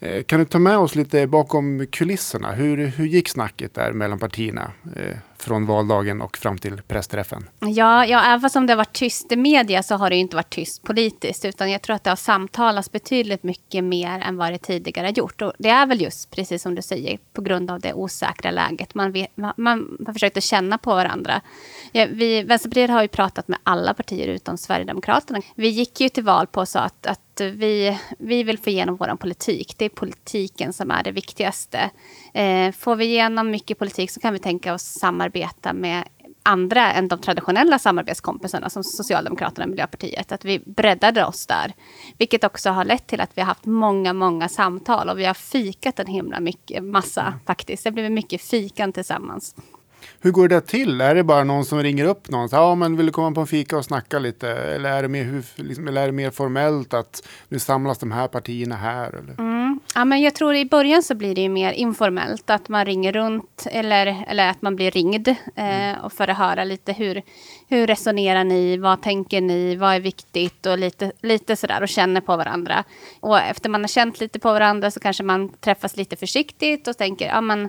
Eh, 0.00 0.22
kan 0.22 0.38
du 0.40 0.46
ta 0.46 0.58
med 0.58 0.78
oss 0.78 0.94
lite 0.94 1.26
bakom 1.26 1.86
kulisserna? 1.86 2.52
Hur, 2.52 2.86
hur 2.86 3.06
gick 3.06 3.28
snacket 3.28 3.74
där 3.74 3.92
mellan 3.92 4.18
partierna 4.18 4.72
eh, 4.96 5.16
från 5.42 5.66
valdagen 5.66 6.22
och 6.22 6.36
fram 6.36 6.58
till 6.58 6.82
pressträffen? 6.82 7.48
Ja, 7.58 8.06
ja, 8.06 8.24
även 8.24 8.40
fast 8.40 8.54
det 8.54 8.60
har 8.60 8.76
varit 8.76 8.92
tyst 8.92 9.32
i 9.32 9.36
media 9.36 9.82
så 9.82 9.94
har 9.94 10.10
det 10.10 10.16
inte 10.16 10.36
varit 10.36 10.50
tyst 10.50 10.82
politiskt. 10.82 11.44
Utan 11.44 11.70
jag 11.70 11.82
tror 11.82 11.96
att 11.96 12.04
det 12.04 12.10
har 12.10 12.16
samtalats 12.16 12.92
betydligt 12.92 13.42
mycket 13.42 13.84
mer 13.84 14.20
än 14.20 14.36
vad 14.36 14.52
det 14.52 14.58
tidigare 14.58 15.06
har 15.06 15.12
gjort. 15.12 15.42
Och 15.42 15.52
det 15.58 15.68
är 15.68 15.86
väl 15.86 16.00
just, 16.00 16.30
precis 16.30 16.62
som 16.62 16.74
du 16.74 16.82
säger, 16.82 17.18
på 17.32 17.42
grund 17.42 17.70
av 17.70 17.80
det 17.80 17.94
osäkra 17.94 18.50
läget. 18.50 18.94
Man, 18.94 19.12
vet, 19.12 19.36
man, 19.36 19.52
man 19.56 19.96
har 20.06 20.12
försökt 20.12 20.36
att 20.36 20.44
känna 20.44 20.78
på 20.78 20.94
varandra. 20.94 21.40
Ja, 21.92 22.06
vi, 22.10 22.42
Vänsterpartiet 22.42 22.90
har 22.90 23.02
ju 23.02 23.08
pratat 23.08 23.48
med 23.48 23.58
alla 23.62 23.94
partier 23.94 24.28
utom 24.28 24.58
Sverigedemokraterna. 24.58 25.40
Vi 25.54 25.68
gick 25.68 26.00
ju 26.00 26.08
till 26.08 26.24
val 26.24 26.46
på 26.46 26.66
så 26.66 26.78
att, 26.78 27.06
att 27.06 27.20
vi, 27.40 27.98
vi 28.18 28.42
vill 28.42 28.58
få 28.58 28.70
igenom 28.70 28.96
vår 28.96 29.16
politik. 29.16 29.74
Det 29.78 29.84
är 29.84 29.88
politiken 29.88 30.72
som 30.72 30.90
är 30.90 31.02
det 31.02 31.12
viktigaste. 31.12 31.90
Eh, 32.34 32.72
får 32.72 32.96
vi 32.96 33.04
igenom 33.04 33.50
mycket 33.50 33.78
politik 33.78 34.10
så 34.10 34.20
kan 34.20 34.32
vi 34.32 34.38
tänka 34.38 34.74
oss 34.74 34.82
samarbete 34.82 35.29
samarbeta 35.30 35.72
med 35.72 36.04
andra 36.42 36.92
än 36.92 37.08
de 37.08 37.18
traditionella 37.18 37.78
samarbetskompisarna 37.78 38.70
som 38.70 38.84
Socialdemokraterna 38.84 39.64
och 39.64 39.70
Miljöpartiet. 39.70 40.32
Att 40.32 40.44
vi 40.44 40.58
breddade 40.58 41.24
oss 41.24 41.46
där. 41.46 41.72
Vilket 42.18 42.44
också 42.44 42.70
har 42.70 42.84
lett 42.84 43.06
till 43.06 43.20
att 43.20 43.30
vi 43.34 43.40
har 43.42 43.46
haft 43.46 43.66
många, 43.66 44.12
många 44.12 44.48
samtal 44.48 45.08
och 45.08 45.18
vi 45.18 45.24
har 45.24 45.34
fikat 45.34 45.98
en 45.98 46.06
himla 46.06 46.40
mycket, 46.40 46.84
massa 46.84 47.34
faktiskt. 47.46 47.84
Det 47.84 47.90
har 47.90 47.92
blivit 47.92 48.12
mycket 48.12 48.42
fikan 48.42 48.92
tillsammans. 48.92 49.54
Hur 50.22 50.30
går 50.30 50.48
det 50.48 50.60
till? 50.60 51.00
Är 51.00 51.14
det 51.14 51.24
bara 51.24 51.44
någon 51.44 51.64
som 51.64 51.82
ringer 51.82 52.04
upp 52.04 52.30
någon? 52.30 52.48
Så, 52.48 52.56
ja, 52.56 52.74
men 52.74 52.96
vill 52.96 53.06
du 53.06 53.12
komma 53.12 53.34
på 53.34 53.40
en 53.40 53.46
fika 53.46 53.76
och 53.76 53.84
snacka 53.84 54.18
lite? 54.18 54.48
Eller 54.50 54.90
är 54.90 55.02
det 55.02 55.08
mer, 55.08 55.42
liksom, 55.54 55.88
eller 55.88 56.02
är 56.02 56.06
det 56.06 56.12
mer 56.12 56.30
formellt 56.30 56.94
att 56.94 57.28
nu 57.48 57.58
samlas 57.58 57.98
de 57.98 58.12
här 58.12 58.28
partierna 58.28 58.76
här? 58.76 59.08
Eller? 59.08 59.34
Mm. 59.38 59.80
Ja, 59.94 60.04
men 60.04 60.20
jag 60.20 60.34
tror 60.34 60.54
i 60.54 60.64
början 60.64 61.02
så 61.02 61.14
blir 61.14 61.34
det 61.34 61.48
mer 61.48 61.72
informellt. 61.72 62.50
Att 62.50 62.68
man 62.68 62.86
ringer 62.86 63.12
runt 63.12 63.66
eller, 63.70 64.24
eller 64.28 64.50
att 64.50 64.62
man 64.62 64.76
blir 64.76 64.90
ringd. 64.90 65.28
Eh, 65.56 66.04
och 66.04 66.12
för 66.12 66.28
att 66.28 66.38
höra 66.38 66.64
lite 66.64 66.92
hur, 66.92 67.22
hur 67.68 67.86
resonerar 67.86 68.44
ni? 68.44 68.76
Vad 68.76 69.02
tänker 69.02 69.40
ni? 69.40 69.76
Vad 69.76 69.94
är 69.94 70.00
viktigt? 70.00 70.66
Och 70.66 70.78
lite, 70.78 71.12
lite 71.20 71.56
sådär 71.56 71.82
och 71.82 71.88
känner 71.88 72.20
på 72.20 72.36
varandra. 72.36 72.84
Och 73.20 73.38
efter 73.38 73.68
man 73.68 73.80
har 73.80 73.88
känt 73.88 74.20
lite 74.20 74.38
på 74.38 74.52
varandra 74.52 74.90
så 74.90 75.00
kanske 75.00 75.22
man 75.22 75.48
träffas 75.48 75.96
lite 75.96 76.16
försiktigt 76.16 76.88
och 76.88 76.98
tänker, 76.98 77.26
ja 77.26 77.40
men 77.40 77.68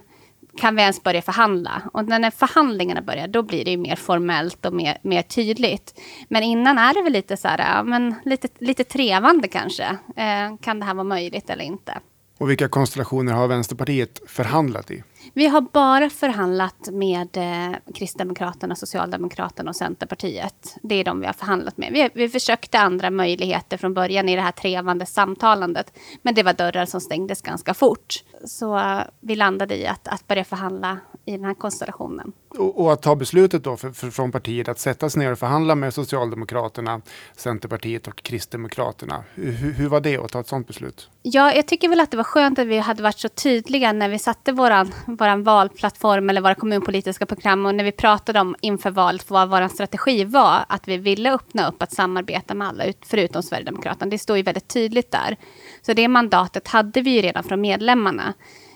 kan 0.57 0.75
vi 0.75 0.81
ens 0.81 1.03
börja 1.03 1.21
förhandla? 1.21 1.81
Och 1.93 2.07
när 2.07 2.31
förhandlingarna 2.31 3.01
börjar, 3.01 3.27
då 3.27 3.43
blir 3.43 3.65
det 3.65 3.71
ju 3.71 3.77
mer 3.77 3.95
formellt 3.95 4.65
och 4.65 4.73
mer, 4.73 4.97
mer 5.01 5.21
tydligt. 5.21 5.99
Men 6.29 6.43
innan 6.43 6.77
är 6.77 6.93
det 6.93 7.01
väl 7.01 7.13
lite 7.13 7.37
så 7.37 7.47
här, 7.47 7.75
ja, 7.75 7.83
men 7.83 8.15
lite, 8.25 8.47
lite 8.59 8.83
trevande 8.83 9.47
kanske. 9.47 9.83
Eh, 10.15 10.57
kan 10.61 10.79
det 10.79 10.85
här 10.85 10.93
vara 10.93 11.03
möjligt 11.03 11.49
eller 11.49 11.63
inte? 11.63 11.99
Och 12.41 12.49
vilka 12.49 12.67
konstellationer 12.67 13.33
har 13.33 13.47
Vänsterpartiet 13.47 14.21
förhandlat 14.27 14.91
i? 14.91 15.03
Vi 15.33 15.47
har 15.47 15.61
bara 15.61 16.09
förhandlat 16.09 16.89
med 16.91 17.37
eh, 17.37 17.77
Kristdemokraterna, 17.95 18.75
Socialdemokraterna 18.75 19.69
och 19.69 19.75
Centerpartiet. 19.75 20.77
Det 20.83 20.95
är 20.95 21.03
de 21.03 21.19
vi 21.19 21.25
har 21.25 21.33
förhandlat 21.33 21.77
med. 21.77 21.93
Vi, 21.93 22.09
vi 22.13 22.29
försökte 22.29 22.79
andra 22.79 23.09
möjligheter 23.09 23.77
från 23.77 23.93
början 23.93 24.29
i 24.29 24.35
det 24.35 24.41
här 24.41 24.51
trevande 24.51 25.05
samtalandet. 25.05 25.93
Men 26.21 26.35
det 26.35 26.43
var 26.43 26.53
dörrar 26.53 26.85
som 26.85 27.01
stängdes 27.01 27.41
ganska 27.41 27.73
fort. 27.73 28.23
Så 28.45 28.77
eh, 28.77 29.01
vi 29.19 29.35
landade 29.35 29.77
i 29.77 29.87
att, 29.87 30.07
att 30.07 30.27
börja 30.27 30.43
förhandla 30.43 30.99
i 31.25 31.31
den 31.31 31.45
här 31.45 31.53
konstellationen. 31.53 32.31
Och, 32.49 32.81
och 32.81 32.93
att 32.93 33.01
ta 33.01 33.15
beslutet 33.15 33.63
då 33.63 33.77
för, 33.77 33.91
för, 33.91 34.09
från 34.09 34.31
partiet 34.31 34.67
att 34.67 34.79
sätta 34.79 35.09
sig 35.09 35.23
ner 35.23 35.31
och 35.31 35.39
förhandla 35.39 35.75
med 35.75 35.93
Socialdemokraterna, 35.93 37.01
Centerpartiet 37.35 38.07
och 38.07 38.23
Kristdemokraterna. 38.23 39.23
Hur, 39.33 39.51
hur 39.51 39.89
var 39.89 39.99
det 39.99 40.17
att 40.17 40.31
ta 40.31 40.39
ett 40.39 40.47
sådant 40.47 40.67
beslut? 40.67 41.09
Ja, 41.21 41.53
jag 41.53 41.67
tycker 41.67 41.89
väl 41.89 41.99
att 41.99 42.11
det 42.11 42.17
var 42.17 42.23
skönt 42.23 42.59
att 42.59 42.67
vi 42.67 42.77
hade 42.77 43.03
varit 43.03 43.19
så 43.19 43.29
tydliga 43.29 43.93
när 43.93 44.09
vi 44.09 44.19
satte 44.19 44.51
våran 44.51 44.91
vår 45.05 45.43
valplattform 45.43 46.29
eller 46.29 46.41
våra 46.41 46.55
kommunpolitiska 46.55 47.25
program 47.25 47.65
och 47.65 47.75
när 47.75 47.83
vi 47.83 47.91
pratade 47.91 48.39
om 48.39 48.55
inför 48.61 48.91
valet 48.91 49.29
vad 49.29 49.49
vår 49.49 49.67
strategi 49.67 50.23
var, 50.23 50.65
att 50.67 50.87
vi 50.87 50.97
ville 50.97 51.33
öppna 51.33 51.67
upp 51.67 51.81
att 51.81 51.93
samarbeta 51.93 52.53
med 52.53 52.67
alla 52.67 52.83
förutom 53.05 53.43
Sverigedemokraterna. 53.43 54.09
Det 54.09 54.17
står 54.17 54.37
ju 54.37 54.43
väldigt 54.43 54.67
tydligt 54.67 55.11
där. 55.11 55.37
Så 55.81 55.93
det 55.93 56.07
mandatet 56.07 56.67
hade 56.67 57.01
vi 57.01 57.11
ju 57.11 57.21
redan 57.21 57.43
från 57.43 57.61
medlemmarna. 57.61 58.33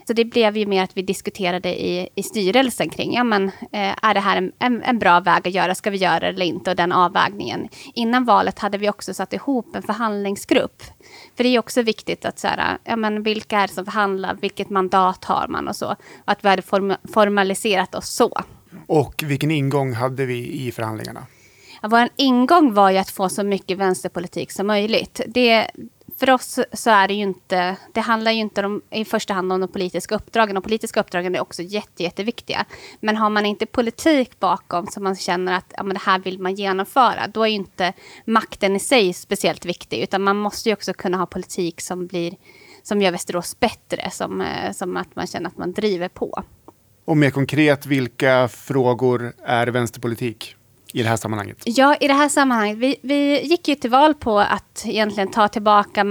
Så 0.08 0.14
det 0.14 0.26
blev 0.26 0.58
ju 0.58 0.66
mer 0.66 0.84
att 0.84 0.98
vi 0.98 1.02
diskuterade 1.02 1.82
i, 1.86 2.10
i 2.16 2.24
styrelsen 2.24 2.90
kring, 2.90 3.14
ja 3.14 3.24
men 3.24 3.48
eh, 3.48 3.96
är 4.02 4.14
det 4.14 4.20
här 4.20 4.38
en, 4.38 4.52
en, 4.60 4.84
en, 4.84 5.00
bra 5.00 5.20
väg 5.20 5.48
att 5.48 5.54
göra, 5.54 5.76
ska 5.76 5.90
vi 5.90 5.98
göra 5.98 6.20
det 6.20 6.28
eller 6.28 6.46
inte? 6.46 6.70
Och 6.70 6.76
den 6.76 6.92
avvägningen. 6.92 7.68
Innan 7.94 8.26
valet 8.26 8.60
hade 8.60 8.78
vi 8.78 8.90
också 8.90 9.14
satt 9.14 9.34
ihop 9.34 9.76
en 9.76 9.84
förhandlingsgrupp. 9.84 10.84
För 11.38 11.44
det 11.44 11.50
är 11.50 11.60
också 11.60 11.82
viktigt 11.82 12.26
att 12.26 12.40
så 12.40 12.48
här, 12.48 12.78
ja 12.84 12.96
men 12.96 13.24
vilka 13.24 13.60
är 13.60 13.68
det 13.68 13.74
som 13.74 13.86
förhandlar, 13.86 14.38
vilket 14.42 14.70
mandat 14.70 15.26
har 15.26 15.48
man 15.48 15.68
och 15.68 15.76
så. 15.76 15.92
Och 15.92 15.98
att 16.26 16.46
vi 16.46 16.50
hade 16.50 16.62
form, 16.62 16.94
formaliserat 17.14 17.96
oss 17.96 18.10
så. 18.10 18.42
Och 18.88 19.24
vilken 19.26 19.52
ingång 19.52 19.94
hade 19.94 20.26
vi 20.26 20.68
i 20.68 20.72
förhandlingarna? 20.72 21.26
Vår 21.82 22.10
ingång 22.16 22.74
var 22.74 22.92
ju 22.92 22.98
att 22.98 23.10
få 23.10 23.30
så 23.30 23.44
mycket 23.44 23.78
vänsterpolitik 23.78 24.52
som 24.52 24.68
möjligt. 24.68 25.22
Det, 25.28 25.68
för 26.18 26.30
oss 26.30 26.60
så 26.74 26.90
är 26.90 27.08
det 27.08 27.14
ju 27.14 27.22
inte, 27.22 27.78
det 27.94 28.02
handlar 28.02 28.32
ju 28.32 28.40
inte 28.40 28.66
om, 28.66 28.82
i 28.90 29.06
första 29.06 29.34
hand 29.34 29.54
om 29.54 29.62
de 29.62 29.68
politiska 29.68 30.16
uppdragen. 30.16 30.56
De 30.56 30.62
politiska 30.62 31.00
uppdragen 31.00 31.36
är 31.36 31.42
också 31.42 31.62
jätte, 31.62 32.04
jätteviktiga. 32.04 32.66
Men 33.00 33.18
har 33.18 33.30
man 33.30 33.46
inte 33.46 33.66
politik 33.66 34.40
bakom 34.40 34.88
som 34.88 35.04
man 35.04 35.16
känner 35.16 35.54
att 35.54 35.74
ja, 35.78 35.84
men 35.84 35.94
det 35.94 36.02
här 36.06 36.20
vill 36.20 36.40
man 36.40 36.56
genomföra, 36.56 37.28
då 37.28 37.44
är 37.44 37.48
ju 37.48 37.56
inte 37.56 37.94
makten 38.26 38.76
i 38.76 38.80
sig 38.80 39.14
speciellt 39.14 39.66
viktig. 39.66 40.00
Utan 40.00 40.24
man 40.24 40.38
måste 40.38 40.70
ju 40.70 40.74
också 40.74 40.94
kunna 40.94 41.18
ha 41.18 41.26
politik 41.26 41.82
som, 41.82 42.08
blir, 42.08 42.36
som 42.84 43.02
gör 43.02 43.12
Västerås 43.12 43.60
bättre, 43.60 44.10
som, 44.12 44.42
eh, 44.42 44.72
som 44.72 44.98
att 44.98 45.16
man 45.16 45.28
känner 45.28 45.48
att 45.48 45.58
man 45.58 45.72
driver 45.72 46.08
på. 46.08 46.44
Och 47.06 47.18
mer 47.18 47.30
konkret, 47.30 47.86
vilka 47.86 48.48
frågor 48.48 49.34
är 49.46 49.68
vänsterpolitik? 49.68 50.56
I 50.96 51.04
det 51.04 51.10
här 51.10 51.18
sammanhanget? 51.18 51.58
Ja, 51.66 51.96
i 51.96 52.08
det 52.08 52.14
här 52.14 52.30
sammanhanget. 52.30 52.78
Vi, 52.78 52.96
vi 53.02 53.42
gick 53.42 53.68
ju 53.68 53.76
till 53.76 53.90
val 53.90 54.14
på 54.14 54.40
att 54.40 54.84
egentligen 54.86 55.32
ta 55.32 55.48
tillbaka 55.48 56.04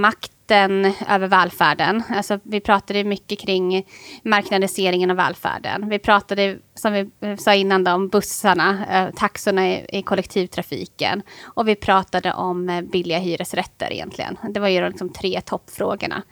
makten 0.45 0.93
över 1.09 1.27
välfärden. 1.27 2.03
Alltså, 2.09 2.39
vi 2.43 2.59
pratade 2.59 3.03
mycket 3.03 3.39
kring 3.39 3.85
marknadiseringen 4.23 5.11
av 5.11 5.17
välfärden. 5.17 5.89
Vi 5.89 5.99
pratade, 5.99 6.57
som 6.75 6.93
vi 6.93 7.09
eh, 7.21 7.37
sa 7.37 7.53
innan, 7.53 7.83
då, 7.83 7.91
om 7.91 8.07
bussarna, 8.07 8.85
eh, 8.91 9.15
taxorna 9.15 9.67
i, 9.67 9.85
i, 9.89 10.01
kollektivtrafiken. 10.01 11.21
Och 11.43 11.67
vi 11.67 11.75
pratade 11.75 12.33
om 12.33 12.69
eh, 12.69 12.81
billiga 12.81 13.19
hyresrätter 13.19 13.93
egentligen. 13.93 14.37
Det 14.49 14.59
var 14.59 14.67
ju 14.67 14.81
de 14.81 14.87
liksom 14.87 15.13
tre 15.13 15.41
toppfrågorna. 15.41 16.23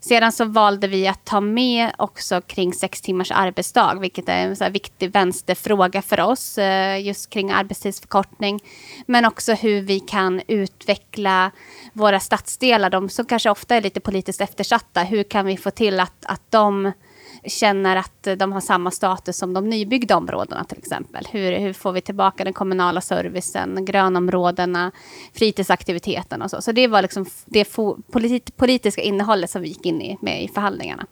Sedan 0.00 0.32
så 0.32 0.44
valde 0.44 0.88
vi 0.88 1.08
att 1.08 1.24
ta 1.24 1.40
med 1.40 1.90
också 1.98 2.40
kring 2.40 2.72
sex 2.72 3.00
timmars 3.00 3.30
arbetsdag, 3.30 3.98
vilket 4.00 4.28
är 4.28 4.46
en 4.46 4.56
så 4.56 4.68
viktig 4.68 5.12
vänsterfråga 5.12 6.02
för 6.02 6.20
oss, 6.20 6.58
eh, 6.58 7.06
just 7.06 7.30
kring 7.30 7.50
arbetstidsförkortning. 7.50 8.60
Men 9.06 9.24
också 9.24 9.52
hur 9.52 9.80
vi 9.80 10.00
kan 10.00 10.42
utveckla 10.48 11.50
våra 11.92 12.20
stadsdelar, 12.20 12.90
de 12.90 13.08
som 13.08 13.24
kanske 13.24 13.50
ofta 13.50 13.61
är 13.70 13.80
lite 13.80 14.00
politiskt 14.00 14.40
eftersatta. 14.40 15.02
Hur 15.02 15.22
kan 15.22 15.46
vi 15.46 15.56
få 15.56 15.70
till 15.70 16.00
att, 16.00 16.24
att 16.26 16.42
de 16.50 16.92
känner 17.44 17.96
att 17.96 18.28
de 18.36 18.52
har 18.52 18.60
samma 18.60 18.90
status 18.90 19.36
som 19.36 19.52
de 19.52 19.68
nybyggda 19.68 20.16
områdena 20.16 20.64
till 20.64 20.78
exempel. 20.78 21.28
Hur, 21.30 21.58
hur 21.58 21.72
får 21.72 21.92
vi 21.92 22.00
tillbaka 22.00 22.44
den 22.44 22.52
kommunala 22.52 23.00
servicen, 23.00 23.84
grönområdena, 23.84 24.92
fritidsaktiviteterna 25.34 26.44
och 26.44 26.50
så. 26.50 26.62
Så 26.62 26.72
det 26.72 26.88
var 26.88 27.02
liksom 27.02 27.26
det 27.46 27.68
politiska 28.56 29.02
innehållet 29.02 29.50
som 29.50 29.62
vi 29.62 29.68
gick 29.68 29.86
in 29.86 30.02
i 30.02 30.18
med 30.20 30.44
i 30.44 30.48
förhandlingarna. 30.48 31.06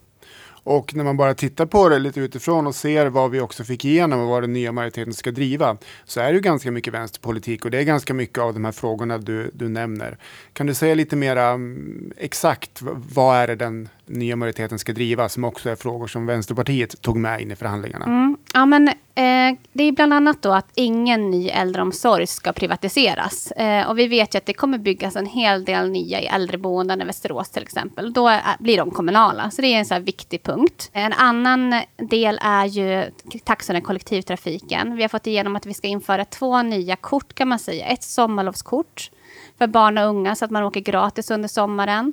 Och 0.62 0.94
när 0.94 1.04
man 1.04 1.16
bara 1.16 1.34
tittar 1.34 1.66
på 1.66 1.88
det 1.88 1.98
lite 1.98 2.20
utifrån 2.20 2.66
och 2.66 2.74
ser 2.74 3.06
vad 3.06 3.30
vi 3.30 3.40
också 3.40 3.64
fick 3.64 3.84
igenom 3.84 4.20
och 4.20 4.28
vad 4.28 4.42
den 4.42 4.52
nya 4.52 4.72
majoriteten 4.72 5.14
ska 5.14 5.30
driva 5.30 5.76
så 6.04 6.20
är 6.20 6.26
det 6.26 6.32
ju 6.32 6.40
ganska 6.40 6.70
mycket 6.70 6.94
vänsterpolitik 6.94 7.64
och 7.64 7.70
det 7.70 7.78
är 7.78 7.82
ganska 7.82 8.14
mycket 8.14 8.38
av 8.38 8.54
de 8.54 8.64
här 8.64 8.72
frågorna 8.72 9.18
du, 9.18 9.50
du 9.54 9.68
nämner. 9.68 10.18
Kan 10.52 10.66
du 10.66 10.74
säga 10.74 10.94
lite 10.94 11.16
mer 11.16 11.36
mm, 11.36 12.12
exakt 12.16 12.82
vad 13.14 13.36
är 13.36 13.46
det 13.46 13.56
den 13.56 13.88
nya 14.06 14.36
majoriteten 14.36 14.78
ska 14.78 14.92
driva 14.92 15.28
som 15.28 15.44
också 15.44 15.70
är 15.70 15.76
frågor 15.76 16.06
som 16.06 16.26
Vänsterpartiet 16.26 17.02
tog 17.02 17.16
med 17.16 17.40
in 17.40 17.50
i 17.50 17.56
förhandlingarna? 17.56 18.04
Mm. 18.04 18.36
Ja, 18.54 18.66
men 18.66 18.90
eh, 19.20 19.58
det 19.72 19.84
är 19.84 19.92
bland 19.92 20.12
annat 20.12 20.42
då 20.42 20.52
att 20.52 20.70
ingen 20.74 21.30
ny 21.30 21.48
äldreomsorg 21.48 22.26
ska 22.26 22.52
privatiseras. 22.52 23.50
Eh, 23.52 23.88
och 23.88 23.98
vi 23.98 24.06
vet 24.06 24.34
ju 24.34 24.38
att 24.38 24.46
det 24.46 24.52
kommer 24.52 24.78
byggas 24.78 25.16
en 25.16 25.26
hel 25.26 25.64
del 25.64 25.90
nya 25.90 26.20
i 26.20 26.26
äldreboenden 26.26 27.02
i 27.02 27.04
Västerås 27.04 27.50
till 27.50 27.62
exempel. 27.62 28.12
Då 28.12 28.28
är, 28.28 28.42
blir 28.58 28.76
de 28.76 28.90
kommunala, 28.90 29.50
så 29.50 29.62
det 29.62 29.68
är 29.68 29.78
en 29.78 29.86
så 29.86 29.98
viktig 29.98 30.42
punkt. 30.42 30.90
En 30.92 31.12
annan 31.12 31.74
del 31.96 32.40
är 32.42 32.64
ju 32.64 33.10
taxorna 33.44 33.78
i 33.78 33.82
kollektivtrafiken. 33.82 34.96
Vi 34.96 35.02
har 35.02 35.08
fått 35.08 35.26
igenom 35.26 35.56
att 35.56 35.66
vi 35.66 35.74
ska 35.74 35.88
införa 35.88 36.24
två 36.24 36.62
nya 36.62 36.96
kort 36.96 37.34
kan 37.34 37.48
man 37.48 37.58
säga. 37.58 37.86
Ett 37.86 38.02
sommarlovskort 38.02 39.10
för 39.58 39.66
barn 39.66 39.98
och 39.98 40.04
unga 40.04 40.34
så 40.34 40.44
att 40.44 40.50
man 40.50 40.62
åker 40.62 40.80
gratis 40.80 41.30
under 41.30 41.48
sommaren. 41.48 42.12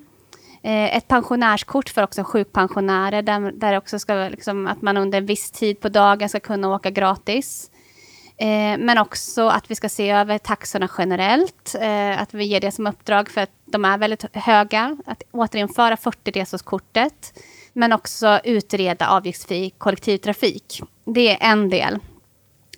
Eh, 0.64 0.98
ett 0.98 1.08
pensionärskort 1.08 1.90
för 1.90 2.04
också 2.04 2.24
sjukpensionärer 2.24 3.22
där, 3.22 3.52
där 3.52 3.78
också 3.78 4.00
ska 4.00 4.14
liksom, 4.14 4.68
att 4.68 4.82
man 4.82 4.98
under 4.98 5.18
en 5.18 5.26
viss 5.26 5.52
tid 5.52 5.80
på 5.80 5.90
dagen 5.90 6.30
ska 6.30 6.40
kunna 6.40 6.76
åka 6.76 6.90
gratis. 6.90 7.72
Eh, 8.38 8.78
men 8.78 8.98
också 8.98 9.48
att 9.48 9.72
vi 9.72 9.76
ska 9.76 9.90
se 9.90 10.10
över 10.10 10.38
taxorna 10.38 10.90
generellt. 10.98 11.76
Eh, 11.80 12.22
att 12.22 12.34
vi 12.34 12.46
ger 12.46 12.62
det 12.62 12.72
som 12.72 12.88
uppdrag 12.88 13.30
för 13.30 13.42
att 13.42 13.52
de 13.66 13.86
är 13.86 13.98
väldigt 13.98 14.36
höga. 14.36 14.98
Att 15.06 15.24
återinföra 15.32 15.98
40 15.98 16.32
resorskortet. 16.32 17.40
Men 17.74 17.94
också 17.94 18.40
utreda 18.44 19.10
avgiftsfri 19.10 19.70
kollektivtrafik. 19.78 20.82
Det 21.06 21.30
är 21.30 21.52
en 21.52 21.70
del. 21.70 22.00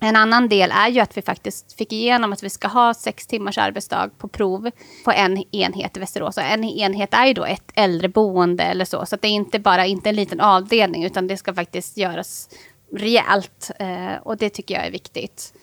En 0.02 0.16
annan 0.16 0.50
del 0.50 0.72
är 0.72 0.90
ju 0.90 1.00
att 1.00 1.18
vi 1.18 1.22
faktiskt 1.22 1.74
fick 1.74 1.94
igenom 1.94 2.34
att 2.34 2.44
vi 2.44 2.50
ska 2.50 2.68
ha 2.68 2.94
sex 2.94 3.28
timmars 3.28 3.58
arbetsdag 3.58 4.10
på 4.18 4.28
prov 4.28 4.72
på 5.06 5.12
en 5.12 5.44
enhet 5.56 5.98
i 5.98 6.00
Västerås. 6.00 6.38
Och 6.38 6.44
en 6.44 6.64
enhet 6.64 7.14
är 7.14 7.26
ju 7.26 7.34
då 7.34 7.46
ett 7.46 7.72
äldreboende 7.76 8.64
eller 8.64 8.86
så. 8.86 9.06
Så 9.06 9.16
det 9.16 9.28
är 9.28 9.32
inte 9.32 9.60
bara 9.60 9.86
inte 9.86 10.10
en 10.10 10.16
liten 10.16 10.40
avdelning 10.40 11.04
utan 11.04 11.28
det 11.28 11.38
ska 11.38 11.54
faktiskt 11.54 11.98
göras 11.98 12.50
rejält. 12.94 13.72
Eh, 13.80 14.16
och 14.24 14.38
det 14.38 14.50
tycker 14.50 14.76
jag 14.76 14.86
är 14.86 14.92
viktigt. 14.92 15.54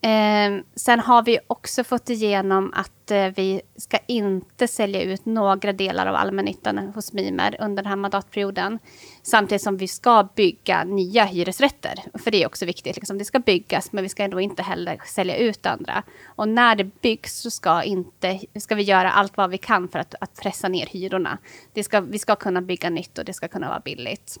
Eh, 0.00 0.62
sen 0.74 1.00
har 1.00 1.22
vi 1.22 1.38
också 1.46 1.84
fått 1.84 2.10
igenom 2.10 2.72
att 2.74 3.10
eh, 3.10 3.26
vi 3.26 3.60
ska 3.76 3.98
inte 4.06 4.68
sälja 4.68 5.02
ut 5.02 5.26
några 5.26 5.72
delar 5.72 6.06
av 6.06 6.14
allmännyttan 6.14 6.78
hos 6.78 7.12
Mimer 7.12 7.56
under 7.60 7.82
den 7.82 7.90
här 7.90 7.96
mandatperioden. 7.96 8.78
Samtidigt 9.22 9.62
som 9.62 9.76
vi 9.76 9.88
ska 9.88 10.28
bygga 10.34 10.84
nya 10.84 11.24
hyresrätter. 11.24 11.94
För 12.14 12.30
det 12.30 12.42
är 12.42 12.46
också 12.46 12.66
viktigt. 12.66 12.96
Liksom. 12.96 13.18
Det 13.18 13.24
ska 13.24 13.38
byggas, 13.38 13.92
men 13.92 14.02
vi 14.02 14.08
ska 14.08 14.22
ändå 14.22 14.40
inte 14.40 14.62
heller 14.62 15.00
sälja 15.06 15.36
ut 15.36 15.66
andra. 15.66 16.02
Och 16.26 16.48
när 16.48 16.76
det 16.76 16.84
byggs 16.84 17.40
så 17.40 17.50
ska, 17.50 17.82
inte, 17.82 18.40
ska 18.60 18.74
vi 18.74 18.82
göra 18.82 19.10
allt 19.10 19.36
vad 19.36 19.50
vi 19.50 19.58
kan 19.58 19.88
för 19.88 19.98
att, 19.98 20.14
att 20.20 20.34
pressa 20.42 20.68
ner 20.68 20.86
hyrorna. 20.86 21.38
Det 21.72 21.84
ska, 21.84 22.00
vi 22.00 22.18
ska 22.18 22.36
kunna 22.36 22.62
bygga 22.62 22.90
nytt 22.90 23.18
och 23.18 23.24
det 23.24 23.32
ska 23.32 23.48
kunna 23.48 23.68
vara 23.68 23.80
billigt. 23.80 24.38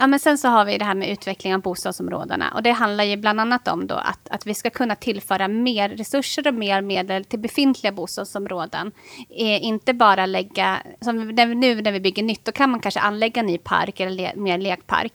Ja, 0.00 0.06
men 0.06 0.20
sen 0.20 0.38
så 0.38 0.48
har 0.48 0.64
vi 0.64 0.78
det 0.78 0.84
här 0.84 0.94
med 0.94 1.08
utveckling 1.08 1.54
av 1.54 1.60
bostadsområdena. 1.60 2.50
Och 2.54 2.62
det 2.62 2.70
handlar 2.70 3.04
ju 3.04 3.16
bland 3.16 3.40
annat 3.40 3.68
om 3.68 3.86
då 3.86 3.94
att, 3.94 4.28
att 4.30 4.46
vi 4.46 4.54
ska 4.54 4.70
kunna 4.70 4.94
tillföra 4.94 5.48
mer 5.48 5.88
resurser 5.88 6.48
och 6.48 6.54
mer 6.54 6.82
medel 6.82 7.24
till 7.24 7.38
befintliga 7.38 7.92
bostadsområden. 7.92 8.92
Eh, 9.30 9.64
inte 9.64 9.94
bara 9.94 10.26
lägga, 10.26 10.82
som 11.00 11.16
nu 11.16 11.82
när 11.82 11.92
vi 11.92 12.00
bygger 12.00 12.22
nytt, 12.22 12.44
då 12.44 12.52
kan 12.52 12.70
man 12.70 12.80
kanske 12.80 13.00
anlägga 13.00 13.40
en 13.40 13.46
ny 13.46 13.58
park 13.58 14.00
eller 14.00 14.10
le, 14.10 14.32
mer 14.36 14.58
lekpark. 14.58 15.12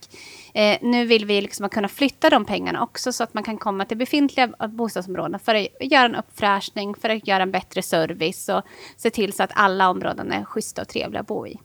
Eh, 0.53 0.77
nu 0.81 1.05
vill 1.05 1.25
vi 1.25 1.41
liksom 1.41 1.69
kunna 1.69 1.87
flytta 1.87 2.29
de 2.29 2.45
pengarna 2.45 2.83
också 2.83 3.13
så 3.13 3.23
att 3.23 3.33
man 3.33 3.43
kan 3.43 3.57
komma 3.57 3.85
till 3.85 3.97
befintliga 3.97 4.47
bostadsområden 4.69 5.39
för 5.39 5.55
att 5.55 5.67
göra 5.79 6.05
en 6.05 6.15
uppfräschning, 6.15 6.95
för 6.95 7.09
att 7.09 7.27
göra 7.27 7.43
en 7.43 7.51
bättre 7.51 7.81
service 7.81 8.49
och 8.49 8.61
se 8.97 9.09
till 9.09 9.33
så 9.33 9.43
att 9.43 9.51
alla 9.53 9.89
områden 9.89 10.31
är 10.31 10.43
schyssta 10.43 10.81
och 10.81 10.87
trevliga 10.87 11.21
att 11.21 11.27
bo 11.27 11.47
i. 11.47 11.59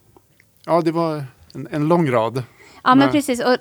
Ja, 0.66 0.80
det 0.80 0.92
var 0.92 1.24
en, 1.54 1.68
en 1.70 1.88
lång 1.88 2.10
rad. 2.10 2.42
Ja, 2.84 2.94
men 2.94 3.10
precis. 3.10 3.44
Och 3.44 3.56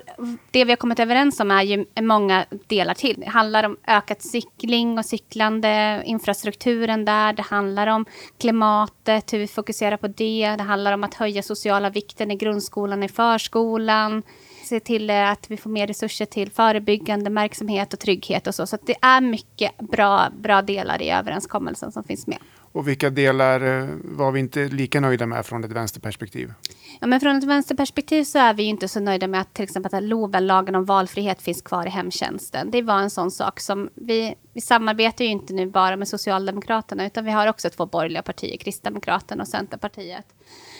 det 0.50 0.64
vi 0.64 0.70
har 0.70 0.76
kommit 0.76 1.00
överens 1.00 1.40
om 1.40 1.50
är 1.50 1.62
ju 1.62 1.84
många 2.00 2.46
delar 2.66 2.94
till. 2.94 3.20
Det 3.20 3.28
handlar 3.28 3.64
om 3.64 3.76
ökat 3.86 4.22
cykling 4.22 4.98
och 4.98 5.06
cyklande, 5.06 6.02
infrastrukturen 6.04 7.04
där. 7.04 7.32
Det 7.32 7.42
handlar 7.42 7.86
om 7.86 8.06
klimatet, 8.38 9.32
hur 9.32 9.38
vi 9.38 9.46
fokuserar 9.46 9.96
på 9.96 10.08
det. 10.08 10.54
Det 10.58 10.62
handlar 10.62 10.92
om 10.92 11.04
att 11.04 11.14
höja 11.14 11.42
sociala 11.42 11.90
vikten 11.90 12.30
i 12.30 12.36
grundskolan, 12.36 13.02
i 13.02 13.08
förskolan. 13.08 14.22
Se 14.64 14.80
till 14.80 15.10
att 15.10 15.50
vi 15.50 15.56
får 15.56 15.70
mer 15.70 15.86
resurser 15.86 16.26
till 16.26 16.50
förebyggande 16.50 17.30
verksamhet 17.30 17.92
och 17.92 18.00
trygghet 18.00 18.46
och 18.46 18.54
så. 18.54 18.66
Så 18.66 18.78
det 18.86 18.96
är 19.02 19.20
mycket 19.20 19.78
bra, 19.78 20.28
bra 20.38 20.62
delar 20.62 21.02
i 21.02 21.10
överenskommelsen 21.10 21.92
som 21.92 22.04
finns 22.04 22.26
med. 22.26 22.38
Och 22.72 22.88
vilka 22.88 23.10
delar 23.10 23.60
eh, 23.60 23.88
var 24.04 24.32
vi 24.32 24.40
inte 24.40 24.68
lika 24.68 25.00
nöjda 25.00 25.26
med 25.26 25.46
från 25.46 25.64
ett 25.64 25.72
vänsterperspektiv? 25.72 26.52
Ja, 27.00 27.06
men 27.06 27.20
från 27.20 27.36
ett 27.36 27.44
vänsterperspektiv 27.44 28.24
så 28.24 28.38
är 28.38 28.54
vi 28.54 28.62
inte 28.62 28.88
så 28.88 29.00
nöjda 29.00 29.28
med 29.28 29.40
att 29.40 29.54
till 29.54 29.64
exempel 29.64 29.94
att 29.94 30.02
LOV, 30.02 30.40
lagen 30.40 30.74
om 30.74 30.84
valfrihet, 30.84 31.42
finns 31.42 31.62
kvar 31.62 31.86
i 31.86 31.88
hemtjänsten. 31.88 32.70
Det 32.70 32.82
var 32.82 32.98
en 32.98 33.10
sån 33.10 33.30
sak 33.30 33.60
som 33.60 33.90
vi, 33.94 34.34
vi 34.52 34.60
samarbetar 34.60 35.24
ju 35.24 35.30
inte 35.30 35.52
nu 35.54 35.66
bara 35.66 35.96
med 35.96 36.08
Socialdemokraterna, 36.08 37.06
utan 37.06 37.24
vi 37.24 37.30
har 37.30 37.46
också 37.46 37.70
två 37.70 37.86
borgerliga 37.86 38.22
partier, 38.22 38.56
Kristdemokraterna 38.56 39.42
och 39.42 39.48
Centerpartiet. 39.48 40.26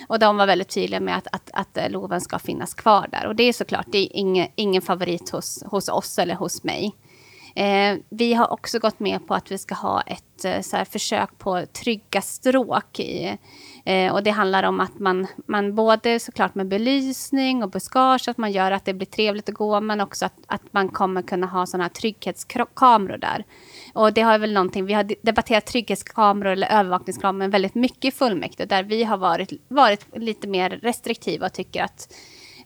Och 0.08 0.18
de 0.18 0.36
var 0.36 0.46
väldigt 0.46 0.68
tydliga 0.68 1.00
med 1.00 1.16
att, 1.16 1.26
att, 1.32 1.50
att 1.52 1.76
eh, 1.76 1.90
LOVen 1.90 2.20
ska 2.20 2.38
finnas 2.38 2.74
kvar 2.74 3.08
där. 3.10 3.26
Och 3.26 3.36
det 3.36 3.42
är 3.42 3.52
såklart, 3.52 3.86
det 3.92 3.98
är 3.98 4.16
ingen, 4.16 4.48
ingen 4.54 4.82
favorit 4.82 5.30
hos, 5.30 5.62
hos 5.66 5.88
oss 5.88 6.18
eller 6.18 6.34
hos 6.34 6.64
mig. 6.64 6.94
Eh, 7.60 7.96
vi 8.08 8.34
har 8.34 8.52
också 8.52 8.78
gått 8.78 9.00
med 9.00 9.26
på 9.26 9.34
att 9.34 9.50
vi 9.50 9.58
ska 9.58 9.74
ha 9.74 10.00
ett 10.00 10.44
eh, 10.44 10.60
så 10.60 10.76
här, 10.76 10.84
försök 10.84 11.38
på 11.38 11.66
trygga 11.66 12.22
stråk. 12.22 13.00
I, 13.00 13.38
eh, 13.84 14.12
och 14.12 14.22
det 14.22 14.30
handlar 14.30 14.62
om 14.62 14.80
att 14.80 14.98
man, 14.98 15.26
man 15.46 15.74
både 15.74 16.20
såklart 16.20 16.54
med 16.54 16.68
belysning 16.68 17.62
och 17.62 17.70
buskage, 17.70 18.28
att 18.28 18.38
man 18.38 18.52
gör 18.52 18.72
att 18.72 18.84
det 18.84 18.94
blir 18.94 19.06
trevligt 19.06 19.48
att 19.48 19.54
gå, 19.54 19.80
men 19.80 20.00
också 20.00 20.26
att, 20.26 20.34
att 20.46 20.72
man 20.72 20.88
kommer 20.88 21.22
kunna 21.22 21.46
ha 21.46 21.66
sådana 21.66 21.84
här 21.84 21.88
trygghetskameror 21.88 23.18
där. 23.18 23.44
Och 23.94 24.12
det 24.12 24.20
har 24.20 24.38
väl 24.38 24.52
någonting, 24.52 24.84
vi 24.84 24.92
har 24.92 25.12
debatterat 25.22 25.66
trygghetskameror 25.66 26.52
eller 26.52 26.78
övervakningskameror 26.78 27.48
väldigt 27.48 27.74
mycket 27.74 28.04
i 28.04 28.16
fullmäktige, 28.16 28.68
där 28.68 28.82
vi 28.82 29.04
har 29.04 29.16
varit, 29.16 29.52
varit 29.68 30.06
lite 30.16 30.48
mer 30.48 30.70
restriktiva 30.70 31.46
och 31.46 31.52
tycker 31.52 31.82
att 31.82 32.14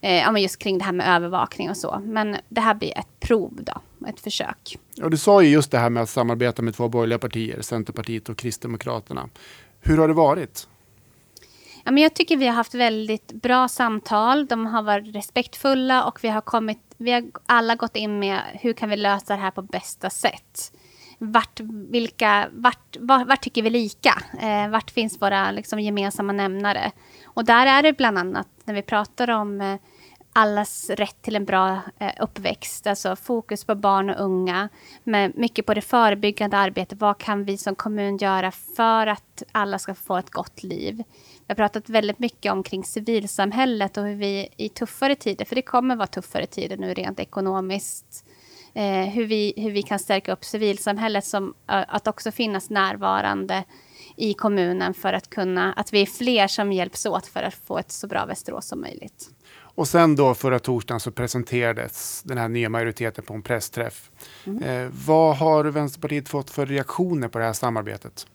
eh, 0.01 0.15
ja, 0.15 0.31
men 0.31 0.41
just 0.41 0.59
kring 0.59 0.77
det 0.77 0.83
här 0.83 0.91
med 0.91 1.15
övervakning 1.15 1.69
och 1.69 1.77
så. 1.77 2.01
Men 2.03 2.37
det 2.49 2.61
här 2.61 2.73
blir 2.73 2.97
ett 2.97 3.19
prov 3.19 3.59
då, 3.63 4.07
ett 4.07 4.19
försök. 4.19 4.77
Ja, 4.95 5.09
du 5.09 5.17
sa 5.17 5.41
ju 5.41 5.49
just 5.49 5.71
det 5.71 5.77
här 5.77 5.89
med 5.89 6.03
att 6.03 6.09
samarbeta 6.09 6.61
med 6.61 6.75
två 6.75 6.89
borgerliga 6.89 7.19
partier, 7.19 7.61
Centerpartiet 7.61 8.29
och 8.29 8.37
Kristdemokraterna. 8.37 9.29
Hur 9.79 9.97
har 9.97 10.07
det 10.07 10.13
varit? 10.13 10.67
Ja, 11.83 11.91
men 11.91 12.03
jag 12.03 12.13
tycker 12.13 12.37
vi 12.37 12.47
har 12.47 12.53
haft 12.53 12.73
väldigt 12.73 13.31
bra 13.31 13.67
samtal. 13.67 14.45
De 14.45 14.65
har 14.65 14.83
varit 14.83 15.15
respektfulla 15.15 16.03
och 16.03 16.19
vi 16.23 16.27
har, 16.27 16.41
kommit, 16.41 16.79
vi 16.97 17.11
har 17.11 17.23
alla 17.45 17.75
gått 17.75 17.95
in 17.95 18.19
med 18.19 18.39
hur 18.53 18.73
kan 18.73 18.89
vi 18.89 18.95
lösa 18.97 19.35
det 19.35 19.41
här 19.41 19.51
på 19.51 19.61
bästa 19.61 20.09
sätt. 20.09 20.71
Vart, 21.17 21.59
vilka, 21.89 22.49
vart, 22.51 22.97
vart, 22.99 23.27
vart 23.27 23.41
tycker 23.41 23.61
vi 23.61 23.69
lika? 23.69 24.23
Eh, 24.41 24.69
vart 24.69 24.91
finns 24.91 25.21
våra 25.21 25.51
liksom, 25.51 25.79
gemensamma 25.79 26.33
nämnare? 26.33 26.91
Och 27.25 27.45
där 27.45 27.67
är 27.67 27.83
det 27.83 27.97
bland 27.97 28.17
annat 28.17 28.47
när 28.65 28.73
vi 28.73 28.81
pratar 28.81 29.29
om 29.29 29.61
eh, 29.61 29.75
allas 30.33 30.89
rätt 30.89 31.21
till 31.21 31.35
en 31.35 31.45
bra 31.45 31.81
eh, 31.99 32.11
uppväxt, 32.19 32.87
alltså 32.87 33.15
fokus 33.15 33.63
på 33.63 33.75
barn 33.75 34.09
och 34.09 34.25
unga, 34.25 34.69
med 35.03 35.37
mycket 35.37 35.65
på 35.65 35.73
det 35.73 35.81
förebyggande 35.81 36.57
arbetet. 36.57 36.99
Vad 36.99 37.17
kan 37.17 37.43
vi 37.43 37.57
som 37.57 37.75
kommun 37.75 38.17
göra 38.17 38.51
för 38.51 39.07
att 39.07 39.43
alla 39.51 39.79
ska 39.79 39.95
få 39.95 40.17
ett 40.17 40.29
gott 40.29 40.63
liv? 40.63 41.03
Vi 41.37 41.45
har 41.47 41.55
pratat 41.55 41.89
väldigt 41.89 42.19
mycket 42.19 42.51
om 42.51 42.63
kring 42.63 42.83
civilsamhället 42.83 43.97
och 43.97 44.03
hur 44.03 44.15
vi 44.15 44.49
i 44.57 44.69
tuffare 44.69 45.15
tider, 45.15 45.45
för 45.45 45.55
det 45.55 45.61
kommer 45.61 45.95
vara 45.95 46.07
tuffare 46.07 46.45
tider 46.45 46.77
nu 46.77 46.93
rent 46.93 47.19
ekonomiskt, 47.19 48.25
eh, 48.73 49.05
hur, 49.05 49.25
vi, 49.25 49.53
hur 49.57 49.71
vi 49.71 49.83
kan 49.83 49.99
stärka 49.99 50.33
upp 50.33 50.45
civilsamhället 50.45 51.25
som 51.25 51.53
att 51.65 52.07
också 52.07 52.31
finnas 52.31 52.69
närvarande 52.69 53.63
i 54.17 54.33
kommunen 54.33 54.93
för 54.93 55.13
att 55.13 55.29
kunna, 55.29 55.73
att 55.73 55.93
vi 55.93 56.01
är 56.01 56.05
fler 56.05 56.47
som 56.47 56.71
hjälps 56.71 57.05
åt 57.05 57.27
för 57.27 57.43
att 57.43 57.53
få 57.53 57.77
ett 57.77 57.91
så 57.91 58.07
bra 58.07 58.25
Västerås 58.25 58.67
som 58.67 58.81
möjligt. 58.81 59.29
Och 59.75 59.87
sen 59.87 60.15
då 60.15 60.33
förra 60.33 60.59
torsdagen 60.59 60.99
så 60.99 61.11
presenterades 61.11 62.21
den 62.23 62.37
här 62.37 62.47
nya 62.47 62.69
majoriteten 62.69 63.23
på 63.25 63.33
en 63.33 63.41
pressträff. 63.41 64.11
Mm. 64.45 64.63
Eh, 64.63 64.91
vad 65.05 65.37
har 65.37 65.63
Vänsterpartiet 65.63 66.29
fått 66.29 66.49
för 66.49 66.65
reaktioner 66.65 67.27
på 67.27 67.39
det 67.39 67.45
här 67.45 67.53
samarbetet? 67.53 68.27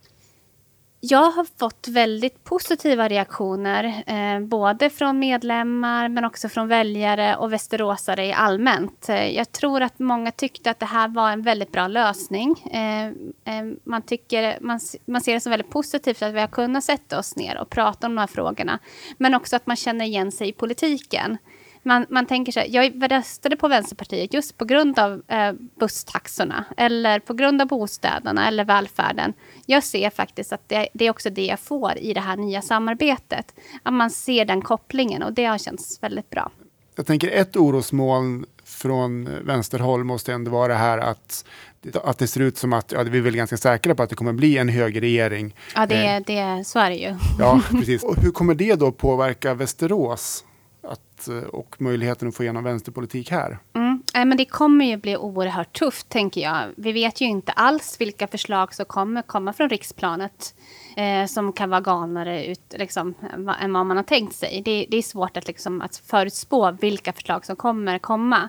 Jag 1.03 1.31
har 1.31 1.47
fått 1.59 1.89
väldigt 1.89 2.45
positiva 2.45 3.09
reaktioner, 3.09 4.03
eh, 4.07 4.41
både 4.41 4.91
från 4.91 5.19
medlemmar 5.19 6.09
men 6.09 6.25
också 6.25 6.49
från 6.49 6.69
väljare 6.69 7.37
och 7.37 7.53
västeråsare 7.53 8.27
i 8.27 8.33
allmänt. 8.33 9.09
Eh, 9.09 9.37
jag 9.37 9.53
tror 9.53 9.83
att 9.83 9.99
många 9.99 10.31
tyckte 10.31 10.71
att 10.71 10.79
det 10.79 10.87
här 10.87 11.09
var 11.09 11.31
en 11.31 11.43
väldigt 11.43 11.73
bra 11.73 11.87
lösning. 11.87 12.57
Eh, 12.73 13.07
eh 13.07 13.65
man, 13.85 14.03
tycker, 14.03 14.59
man, 14.61 14.81
man 15.05 15.21
ser 15.21 15.35
det 15.35 15.41
som 15.41 15.51
väldigt 15.51 15.71
positivt 15.71 16.23
att 16.23 16.35
vi 16.35 16.41
har 16.41 16.47
kunnat 16.47 16.85
sätta 16.85 17.19
oss 17.19 17.37
ner 17.37 17.59
och 17.59 17.71
prata 17.71 18.07
om 18.07 18.15
de 18.15 18.21
här 18.21 18.27
frågorna. 18.27 18.79
Men 19.19 19.35
också 19.35 19.57
att 19.57 19.67
man 19.67 19.77
känner 19.77 20.05
igen 20.05 20.33
sig 20.33 20.49
i 20.49 20.53
politiken 20.53 21.39
man, 21.83 22.07
man 22.09 22.27
tänker 22.27 22.53
så 22.53 22.61
här, 22.61 22.67
jag 22.71 23.13
röstade 23.13 23.57
på 23.57 23.69
Vänsterpartiet 23.69 24.35
just 24.35 24.59
på 24.59 24.65
grund 24.65 24.99
av 24.99 25.23
eh, 25.29 25.53
busstaxorna 25.79 26.65
eller 26.77 27.21
på 27.21 27.35
grund 27.35 27.63
av 27.63 27.69
bostäderna 27.69 28.49
eller 28.49 28.65
välfärden. 28.65 29.33
Jag 29.67 29.85
ser 29.85 30.11
faktiskt 30.11 30.53
att 30.53 30.69
det, 30.69 30.89
det, 30.93 31.07
är 31.07 31.11
också 31.11 31.31
det 31.31 31.47
jag 31.47 31.61
får 31.61 31.99
i 31.99 32.15
det 32.15 32.21
här 32.21 32.37
nya 32.37 32.63
samarbetet. 32.63 33.55
Att 33.83 33.93
man 33.93 34.11
ser 34.11 34.45
den 34.45 34.63
kopplingen 34.63 35.23
och 35.23 35.33
det 35.33 35.45
har 35.45 35.59
känts 35.59 36.03
väldigt 36.03 36.31
bra. 36.31 36.51
Jag 36.97 37.07
tänker 37.07 37.31
ett 37.31 37.57
orosmoln 37.57 38.47
från 38.65 39.29
vänsterhåll 39.45 40.05
måste 40.05 40.33
ändå 40.33 40.51
vara 40.51 40.69
det 40.69 40.79
här 40.79 40.99
att, 40.99 41.45
att 41.95 42.19
det 42.19 42.27
ser 42.27 42.41
ut 42.41 42.59
som 42.59 42.73
att, 42.73 42.93
ja, 42.93 43.03
vi 43.03 43.19
är 43.19 43.23
väl 43.23 43.37
ganska 43.37 43.57
säkra 43.57 43.95
på 43.95 44.03
att 44.03 44.11
det 44.11 44.17
kommer 44.17 44.33
bli 44.33 44.59
en 44.59 44.69
högerregering. 44.69 45.55
Ja, 45.75 45.87
det, 45.87 46.07
eh. 46.07 46.21
det, 46.27 46.65
så 46.67 46.79
är 46.79 46.91
det 46.91 46.97
ju. 46.97 47.17
Ja, 47.39 47.61
precis. 47.71 48.03
Och 48.03 48.17
hur 48.17 48.31
kommer 48.31 48.55
det 48.55 48.75
då 48.75 48.93
påverka 48.93 49.55
Västerås? 49.55 50.45
Att, 50.83 51.29
eh, 51.29 51.37
och 51.37 51.81
möjligheten 51.81 52.29
att 52.29 52.35
få 52.35 52.43
igenom 52.43 52.65
vänsterpolitik 52.65 53.31
här? 53.31 53.59
Mm. 53.75 54.03
Men 54.15 54.37
det 54.37 54.45
kommer 54.45 54.85
ju 54.85 54.97
bli 54.97 55.17
oerhört 55.17 55.79
tufft, 55.79 56.09
tänker 56.09 56.41
jag. 56.41 56.63
Vi 56.77 56.93
vet 56.93 57.21
ju 57.21 57.27
inte 57.27 57.53
alls 57.53 57.97
vilka 58.01 58.27
förslag 58.27 58.75
som 58.75 58.85
kommer 58.87 59.23
komma 59.23 59.53
från 59.53 59.69
riksplanet 59.69 60.55
eh, 60.97 61.27
som 61.27 61.53
kan 61.53 61.71
vara 61.71 61.81
galnare 61.81 62.47
ut, 62.47 62.75
liksom, 62.79 63.15
än 63.61 63.73
vad 63.73 63.87
man 63.87 63.97
har 63.97 64.05
tänkt 64.05 64.35
sig. 64.35 64.63
Det, 64.65 64.87
det 64.91 64.97
är 64.97 65.03
svårt 65.03 65.37
att, 65.37 65.47
liksom, 65.47 65.83
att 65.83 65.97
förutspå 65.97 66.71
vilka 66.71 67.13
förslag 67.13 67.47
som 67.47 67.57
kommer 67.57 67.99
komma. 67.99 68.49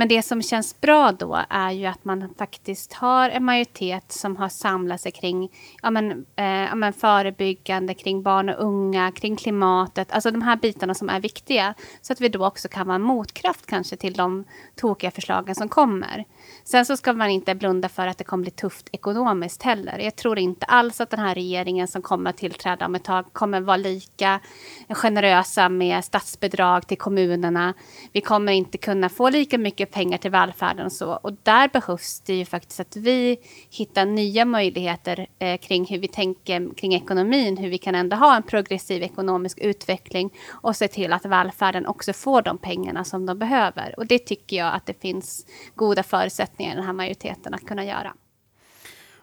Men 0.00 0.08
det 0.08 0.22
som 0.22 0.42
känns 0.42 0.80
bra 0.80 1.12
då 1.12 1.44
är 1.48 1.70
ju 1.70 1.86
att 1.86 2.04
man 2.04 2.34
faktiskt 2.38 2.92
har 2.92 3.30
en 3.30 3.44
majoritet 3.44 4.12
som 4.12 4.36
har 4.36 4.48
samlat 4.48 5.00
sig 5.00 5.12
kring 5.12 5.52
ja, 5.82 5.90
men, 5.90 6.26
eh, 6.36 6.44
ja, 6.44 6.74
men 6.74 6.92
förebyggande, 6.92 7.94
kring 7.94 8.22
barn 8.22 8.48
och 8.48 8.64
unga, 8.64 9.12
kring 9.12 9.36
klimatet. 9.36 10.12
Alltså 10.12 10.30
de 10.30 10.42
här 10.42 10.56
bitarna 10.56 10.94
som 10.94 11.08
är 11.08 11.20
viktiga. 11.20 11.74
Så 12.00 12.12
att 12.12 12.20
vi 12.20 12.28
då 12.28 12.46
också 12.46 12.68
kan 12.68 12.86
vara 12.86 12.94
en 12.94 13.02
motkraft 13.02 13.66
kanske 13.66 13.96
till 13.96 14.12
de 14.12 14.44
tokiga 14.76 15.10
förslagen 15.10 15.54
som 15.54 15.68
kommer. 15.68 16.24
Sen 16.64 16.86
så 16.86 16.96
ska 16.96 17.12
man 17.12 17.30
inte 17.30 17.54
blunda 17.54 17.88
för 17.88 18.06
att 18.06 18.18
det 18.18 18.24
kommer 18.24 18.42
bli 18.42 18.50
tufft 18.50 18.88
ekonomiskt 18.92 19.62
heller. 19.62 19.98
Jag 19.98 20.16
tror 20.16 20.38
inte 20.38 20.66
alls 20.66 21.00
att 21.00 21.10
den 21.10 21.20
här 21.20 21.34
regeringen 21.34 21.88
som 21.88 22.02
kommer 22.02 22.30
att 22.30 22.36
tillträda 22.36 22.86
om 22.86 22.94
ett 22.94 23.04
tag 23.04 23.32
kommer 23.32 23.60
vara 23.60 23.76
lika 23.76 24.40
generösa 24.88 25.68
med 25.68 26.04
statsbidrag 26.04 26.86
till 26.86 26.98
kommunerna. 26.98 27.74
Vi 28.12 28.20
kommer 28.20 28.52
inte 28.52 28.78
kunna 28.78 29.08
få 29.08 29.30
lika 29.30 29.58
mycket 29.58 29.90
pengar 29.90 30.18
till 30.18 30.30
välfärden 30.30 30.86
och 30.86 30.92
så. 30.92 31.12
Och 31.12 31.32
där 31.42 31.68
behövs 31.68 32.20
det 32.20 32.34
ju 32.34 32.44
faktiskt 32.44 32.80
att 32.80 32.96
vi 32.96 33.38
hittar 33.70 34.06
nya 34.06 34.44
möjligheter 34.44 35.26
eh, 35.38 35.58
kring 35.58 35.86
hur 35.86 35.98
vi 35.98 36.08
tänker 36.08 36.74
kring 36.74 36.94
ekonomin, 36.94 37.56
hur 37.56 37.68
vi 37.68 37.78
kan 37.78 37.94
ändå 37.94 38.16
ha 38.16 38.36
en 38.36 38.42
progressiv 38.42 39.02
ekonomisk 39.02 39.58
utveckling 39.58 40.30
och 40.50 40.76
se 40.76 40.88
till 40.88 41.12
att 41.12 41.24
välfärden 41.24 41.86
också 41.86 42.12
får 42.12 42.42
de 42.42 42.58
pengarna 42.58 43.04
som 43.04 43.26
de 43.26 43.38
behöver. 43.38 43.94
Och 43.96 44.06
det 44.06 44.18
tycker 44.18 44.56
jag 44.56 44.74
att 44.74 44.86
det 44.86 45.00
finns 45.00 45.46
goda 45.74 46.02
förutsättningar 46.02 46.39
förutsättningar 46.40 46.74
den 46.74 46.84
här 46.84 46.92
majoriteten 46.92 47.54
att 47.54 47.66
kunna 47.66 47.84
göra. 47.84 48.14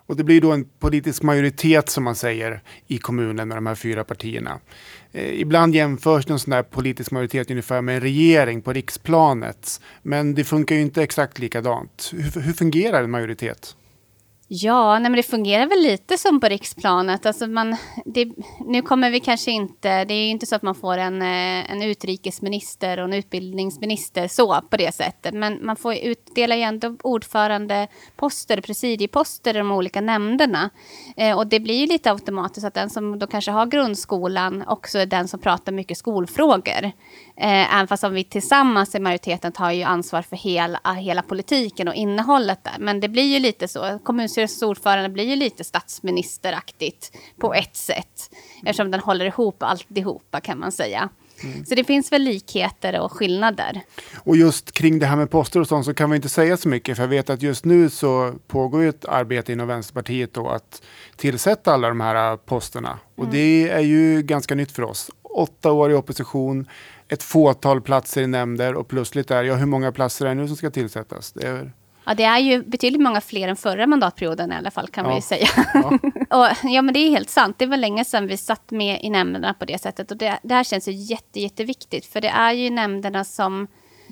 Och 0.08 0.16
det 0.16 0.24
blir 0.24 0.42
då 0.42 0.52
en 0.52 0.66
politisk 0.80 1.24
majoritet 1.24 1.90
som 1.90 2.04
man 2.04 2.16
säger 2.16 2.62
i 2.88 2.98
kommunen 2.98 3.48
med 3.48 3.58
de 3.58 3.66
här 3.66 3.76
fyra 3.76 4.04
partierna. 4.04 4.60
Eh, 5.12 5.42
ibland 5.42 5.76
jämförs 5.76 6.30
en 6.30 6.40
sån 6.40 6.52
där 6.52 6.64
politisk 6.64 7.12
majoritet 7.12 7.52
ungefär 7.52 7.82
med 7.82 7.96
en 7.96 8.02
regering 8.02 8.62
på 8.62 8.74
riksplanet. 8.74 9.82
Men 10.04 10.36
det 10.36 10.44
funkar 10.44 10.76
ju 10.76 10.82
inte 10.82 11.04
exakt 11.04 11.40
likadant. 11.40 12.12
Hur, 12.14 12.42
hur 12.42 12.54
fungerar 12.54 13.04
en 13.04 13.12
majoritet? 13.12 13.76
Ja, 14.50 15.00
nej 15.00 15.12
men 15.12 15.18
det 15.18 15.24
fungerar 15.24 15.66
väl 15.66 15.80
lite 15.80 16.18
som 16.18 16.40
på 16.40 16.48
riksplanet. 16.48 17.26
Alltså 17.26 17.48
man, 17.48 17.76
det, 18.06 18.32
nu 18.66 18.82
kommer 18.82 19.12
vi 19.12 19.20
kanske 19.20 19.52
inte... 19.52 20.06
Det 20.06 20.14
är 20.14 20.24
ju 20.24 20.30
inte 20.30 20.46
så 20.46 20.56
att 20.56 20.62
man 20.62 20.76
får 20.76 20.98
en, 20.98 21.22
eh, 21.22 21.72
en 21.72 21.82
utrikesminister 21.82 22.98
och 22.98 23.06
en 23.06 23.14
utbildningsminister 23.14 24.28
så 24.28 24.62
på 24.70 24.78
det 24.78 24.96
sättet. 24.96 25.34
Men 25.34 25.66
man 25.66 25.76
får 25.76 25.96
utdela 25.96 26.56
ju 26.56 26.62
ändå 26.62 26.96
ordförandeposter, 27.04 28.62
presidieposter 28.62 29.56
i 29.56 29.58
de 29.58 29.72
olika 29.72 30.02
nämnderna. 30.02 30.70
Eh, 31.18 31.38
och 31.38 31.48
det 31.48 31.60
blir 31.60 31.80
ju 31.80 31.86
lite 31.86 32.12
automatiskt 32.12 32.66
att 32.66 32.74
den 32.74 32.90
som 32.90 33.20
då 33.20 33.28
kanske 33.28 33.52
har 33.52 33.66
grundskolan 33.66 34.64
också 34.68 35.00
är 35.00 35.06
den 35.06 35.28
som 35.28 35.40
pratar 35.40 35.72
mycket 35.72 35.98
skolfrågor. 35.98 36.86
Eh, 37.38 37.76
även 37.76 37.88
fast 37.88 38.04
om 38.04 38.14
vi 38.14 38.24
tillsammans 38.24 38.96
i 38.96 39.00
majoriteten 39.00 39.52
tar 39.52 39.72
ju 39.72 39.84
ansvar 39.84 40.22
för 40.22 40.36
hela, 40.36 40.80
hela 40.94 41.22
politiken 41.22 41.88
och 41.88 41.94
innehållet 41.94 42.64
där. 42.64 42.76
Men 42.80 43.00
det 43.00 43.10
blir 43.10 43.34
ju 43.34 43.40
lite 43.40 43.68
så. 43.68 44.00
Kommun 44.04 44.30
kommunstyrelsens 44.38 44.64
ordförande 44.64 45.10
blir 45.10 45.24
ju 45.24 45.36
lite 45.36 45.64
statsministeraktigt 45.64 47.12
på 47.40 47.54
ett 47.54 47.76
sätt. 47.76 48.30
Eftersom 48.66 48.92
den 48.92 49.00
håller 49.00 49.26
ihop 49.26 49.64
alltihopa 49.64 50.42
kan 50.42 50.60
man 50.60 50.72
säga. 50.72 51.10
Mm. 51.44 51.66
Så 51.66 51.76
det 51.76 51.84
finns 51.84 52.12
väl 52.12 52.22
likheter 52.22 53.00
och 53.00 53.12
skillnader. 53.12 53.82
Och 54.26 54.38
just 54.38 54.72
kring 54.72 55.00
det 55.00 55.06
här 55.06 55.16
med 55.16 55.30
poster 55.30 55.60
och 55.60 55.68
sånt 55.68 55.86
så 55.86 55.94
kan 55.94 56.10
vi 56.10 56.16
inte 56.16 56.30
säga 56.30 56.58
så 56.58 56.70
mycket. 56.70 56.96
För 56.96 57.04
jag 57.04 57.10
vet 57.10 57.30
att 57.30 57.42
just 57.42 57.66
nu 57.66 57.90
så 57.90 58.34
pågår 58.48 58.82
ju 58.82 58.90
ett 58.90 59.06
arbete 59.06 59.52
inom 59.52 59.68
Vänsterpartiet 59.68 60.34
då 60.34 60.50
att 60.50 60.82
tillsätta 61.16 61.74
alla 61.74 61.88
de 61.88 62.02
här 62.02 62.38
posterna. 62.38 63.00
Och 63.16 63.24
mm. 63.24 63.36
det 63.36 63.70
är 63.70 63.84
ju 63.84 64.22
ganska 64.22 64.56
nytt 64.56 64.72
för 64.72 64.84
oss. 64.84 65.12
Åtta 65.24 65.72
år 65.72 65.92
i 65.92 65.94
opposition, 65.94 66.68
ett 67.08 67.24
fåtal 67.24 67.82
platser 67.82 68.22
i 68.22 68.28
nämnder 68.28 68.76
och 68.76 68.88
plötsligt 68.88 69.32
är, 69.32 69.44
ja 69.44 69.56
hur 69.56 69.66
många 69.66 69.92
platser 69.92 70.26
är 70.26 70.30
det 70.30 70.42
nu 70.42 70.48
som 70.48 70.58
ska 70.58 70.70
tillsättas? 70.70 71.32
Det 71.32 71.48
är 71.48 71.72
Ja, 72.08 72.14
det 72.14 72.24
är 72.24 72.40
ju 72.40 72.64
betydligt 72.64 73.02
många 73.02 73.22
fler 73.22 73.48
än 73.48 73.56
förra 73.56 73.88
mandatperioden 73.88 74.52
i 74.52 74.56
alla 74.56 74.72
fall, 74.72 74.88
kan 74.88 75.04
ja. 75.04 75.10
man 75.10 75.16
ju 75.16 75.22
säga. 75.22 75.48
Ja. 75.74 76.00
och, 76.40 76.48
ja, 76.64 76.82
men 76.82 76.94
det 76.94 77.00
är 77.00 77.10
helt 77.10 77.30
sant. 77.30 77.60
Det 77.60 77.66
var 77.66 77.78
länge 77.78 78.06
sedan 78.06 78.28
vi 78.28 78.38
satt 78.38 78.72
med 78.72 79.00
i 79.04 79.10
nämnderna 79.10 79.54
på 79.54 79.66
det 79.66 79.82
sättet. 79.82 80.12
Och 80.12 80.18
det, 80.18 80.40
det 80.44 80.54
här 80.54 80.64
känns 80.64 80.88
ju 80.88 80.92
jätte, 80.92 81.40
jätteviktigt, 81.40 82.06
för 82.06 82.22
det 82.22 82.28
är 82.28 82.52
ju 82.52 82.70
nämnderna 82.70 83.24
som 83.24 83.68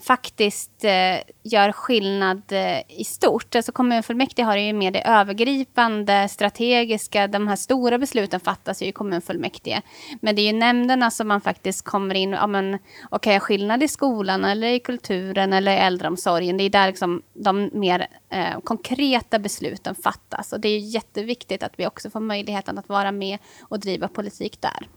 faktiskt 0.06 0.84
eh, 0.84 1.34
gör 1.44 1.72
skillnad 1.72 2.42
eh, 2.52 2.80
i 3.00 3.04
stort. 3.04 3.56
Alltså 3.56 3.72
kommunfullmäktige 3.72 4.46
har 4.46 4.58
ju 4.58 4.74
mer 4.74 4.92
det 4.92 5.08
övergripande, 5.08 6.28
strategiska, 6.30 7.28
de 7.28 7.48
här 7.48 7.56
stora 7.56 7.98
besluten 7.98 8.40
fattas 8.40 8.82
ju 8.82 8.86
i 8.86 8.92
kommunfullmäktige. 8.92 9.82
Men 10.22 10.36
det 10.36 10.42
är 10.42 10.54
ju 10.54 10.60
nämnderna 10.60 11.12
som 11.12 11.28
man 11.28 11.42
faktiskt 11.42 11.86
kommer 11.86 12.16
in, 12.16 12.32
ja 12.32 12.48
men 12.48 12.80
och 13.10 13.24
kan 13.24 13.34
göra 13.34 13.40
skillnad 13.40 13.84
i 13.84 13.88
skolan 13.88 14.46
eller 14.46 14.68
i 14.68 14.80
kulturen 14.80 15.54
eller 15.54 15.72
i 15.72 15.78
äldreomsorgen. 15.78 16.58
Det 16.58 16.64
är 16.64 16.70
där 16.70 16.88
liksom 16.88 17.22
de 17.34 17.70
mer 17.74 18.08
eh, 18.30 18.60
konkreta 18.64 19.40
besluten 19.40 19.96
fattas. 19.96 20.54
Och 20.54 20.60
det 20.60 20.70
är 20.70 20.80
jätteviktigt 20.80 21.64
att 21.64 21.74
vi 21.76 21.88
också 21.88 22.10
får 22.10 22.20
möjligheten 22.20 22.78
att 22.78 22.90
vara 22.90 23.12
med 23.12 23.38
och 23.62 23.80
driva 23.80 24.08
politik 24.08 24.62
där. 24.62 24.88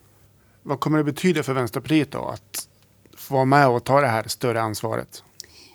Vad 0.62 0.80
kommer 0.80 0.98
det 0.98 1.04
betyda 1.04 1.42
för 1.42 1.54
Vänsterpartiet 1.54 2.12
då 2.12 2.24
att 2.24 2.67
få 3.28 3.34
vara 3.34 3.44
med 3.44 3.68
och 3.68 3.84
ta 3.84 4.00
det 4.00 4.06
här 4.06 4.28
större 4.28 4.60
ansvaret? 4.60 5.22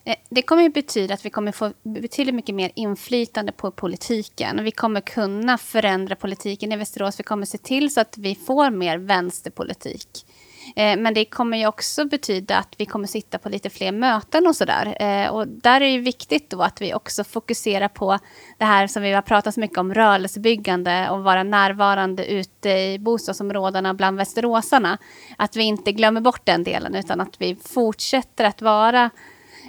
Eh, 0.05 0.15
det 0.29 0.41
kommer 0.41 0.65
att 0.65 0.73
betyda 0.73 1.13
att 1.13 1.25
vi 1.25 1.29
kommer 1.29 1.51
få 1.51 1.73
betydligt 1.83 2.35
mycket 2.35 2.55
mer 2.55 2.71
inflytande 2.75 3.51
på 3.51 3.71
politiken. 3.71 4.63
Vi 4.63 4.71
kommer 4.71 5.01
kunna 5.01 5.57
förändra 5.57 6.15
politiken 6.15 6.71
i 6.71 6.75
Västerås. 6.75 7.19
Vi 7.19 7.23
kommer 7.23 7.45
se 7.45 7.57
till 7.57 7.93
så 7.93 8.01
att 8.01 8.17
vi 8.17 8.35
får 8.35 8.69
mer 8.69 8.97
vänsterpolitik. 8.97 10.25
Eh, 10.75 10.97
men 10.97 11.13
det 11.13 11.25
kommer 11.25 11.57
ju 11.57 11.67
också 11.67 12.05
betyda 12.05 12.57
att 12.57 12.75
vi 12.77 12.85
kommer 12.85 13.07
sitta 13.07 13.37
på 13.37 13.49
lite 13.49 13.69
fler 13.69 13.91
möten 13.91 14.47
och 14.47 14.55
sådär. 14.55 14.95
Eh, 14.99 15.29
och 15.29 15.47
där 15.47 15.81
är 15.81 15.97
det 15.97 16.03
viktigt 16.03 16.49
då 16.49 16.61
att 16.61 16.81
vi 16.81 16.93
också 16.93 17.23
fokuserar 17.23 17.87
på 17.87 18.19
det 18.57 18.65
här 18.65 18.87
som 18.87 19.03
vi 19.03 19.11
har 19.11 19.21
pratat 19.21 19.53
så 19.53 19.59
mycket 19.59 19.77
om, 19.77 19.93
rörelsebyggande 19.93 21.09
och 21.09 21.23
vara 21.23 21.43
närvarande 21.43 22.25
ute 22.25 22.69
i 22.69 22.99
bostadsområdena 22.99 23.93
bland 23.93 24.17
västeråsarna. 24.17 24.97
Att 25.37 25.55
vi 25.55 25.63
inte 25.63 25.91
glömmer 25.91 26.21
bort 26.21 26.45
den 26.45 26.63
delen 26.63 26.95
utan 26.95 27.21
att 27.21 27.41
vi 27.41 27.55
fortsätter 27.55 28.45
att 28.45 28.61
vara 28.61 29.09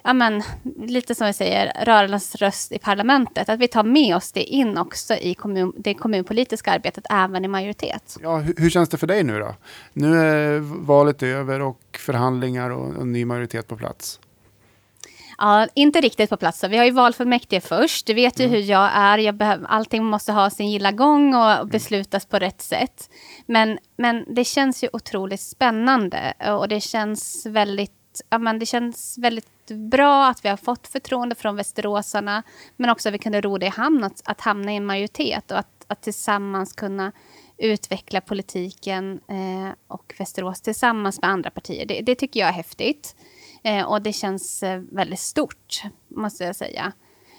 ja, 0.04 0.12
men, 0.12 0.42
lite 0.78 1.14
som 1.14 1.26
vi 1.26 1.32
säger, 1.32 1.84
rörelsens 1.84 2.34
röst 2.34 2.72
i 2.72 2.78
parlamentet. 2.78 3.48
Att 3.48 3.60
vi 3.60 3.68
tar 3.68 3.84
med 3.84 4.16
oss 4.16 4.32
det 4.32 4.42
in 4.42 4.78
också 4.78 5.14
i 5.14 5.34
kommun, 5.34 5.72
det 5.76 5.94
kommunpolitiska 5.94 6.72
arbetet, 6.72 7.06
även 7.10 7.44
i 7.44 7.48
majoritet. 7.48 8.16
Ja, 8.22 8.36
hur, 8.36 8.54
hur, 8.56 8.70
känns 8.70 8.88
det 8.88 8.96
för 8.96 9.06
dig 9.06 9.24
nu 9.24 9.38
då? 9.38 9.54
Nu 9.92 10.18
är 10.18 10.58
valet 10.84 11.22
över 11.22 11.60
och 11.60 11.80
förhandlingar 11.98 12.70
och 12.70 13.02
en 13.02 13.12
ny 13.12 13.24
majoritet 13.24 13.68
på 13.68 13.76
plats. 13.76 14.20
Ja, 15.38 15.68
inte 15.74 16.00
riktigt 16.00 16.30
på 16.30 16.36
plats. 16.36 16.64
Vi 16.64 16.76
har 16.76 16.84
ju 16.84 16.90
valfullmäktige 16.90 17.60
först. 17.60 18.06
Du 18.06 18.14
vet 18.14 18.40
ju 18.40 18.44
mm. 18.44 18.56
hur 18.56 18.70
jag 18.70 18.90
är. 18.94 19.18
Jag 19.18 19.34
behöver, 19.34 19.66
allting 19.66 20.04
måste 20.04 20.32
ha 20.32 20.50
sin 20.50 20.70
gilla 20.70 20.92
gång 20.92 21.34
och 21.34 21.50
mm. 21.50 21.68
beslutas 21.68 22.26
på 22.26 22.38
rätt 22.38 22.62
sätt. 22.62 23.10
Men, 23.46 23.78
men 23.96 24.34
det 24.34 24.44
känns 24.44 24.84
ju 24.84 24.88
otroligt 24.92 25.40
spännande 25.40 26.34
och 26.58 26.68
det 26.68 26.80
känns 26.80 27.46
väldigt 27.46 28.03
ja, 28.30 28.38
men 28.38 28.58
det 28.58 28.66
känns 28.66 29.18
väldigt 29.18 29.66
bra 29.66 30.26
att 30.28 30.44
vi 30.44 30.48
har 30.48 30.56
fått 30.56 30.86
förtroende 30.86 31.34
från 31.34 31.56
västeråsarna, 31.56 32.42
men 32.76 32.90
också 32.90 33.08
att 33.08 33.14
vi 33.14 33.18
kunde 33.18 33.40
ro 33.40 33.58
det 33.58 33.66
i 33.66 33.68
hamn 33.68 34.04
att, 34.04 34.22
att 34.24 34.40
hamna 34.40 34.72
i 34.72 34.76
en 34.76 34.86
majoritet 34.86 35.50
och 35.50 35.58
att, 35.58 35.84
att 35.86 36.02
tillsammans 36.02 36.72
kunna 36.72 37.12
utveckla 37.58 38.20
politiken 38.20 39.20
eh, 39.28 39.74
och 39.88 40.14
Västerås 40.18 40.60
tillsammans 40.60 41.20
med 41.20 41.30
andra 41.30 41.50
partier. 41.50 41.86
Det, 41.86 42.00
det 42.00 42.14
tycker 42.14 42.40
jag 42.40 42.48
är 42.48 42.52
häftigt. 42.52 43.16
Eh, 43.62 43.84
och 43.84 44.02
det 44.02 44.12
känns 44.12 44.62
eh, 44.62 44.82
väldigt 44.92 45.20
stort, 45.20 45.82
måste 46.08 46.44
jag 46.44 46.56
säga. 46.56 46.92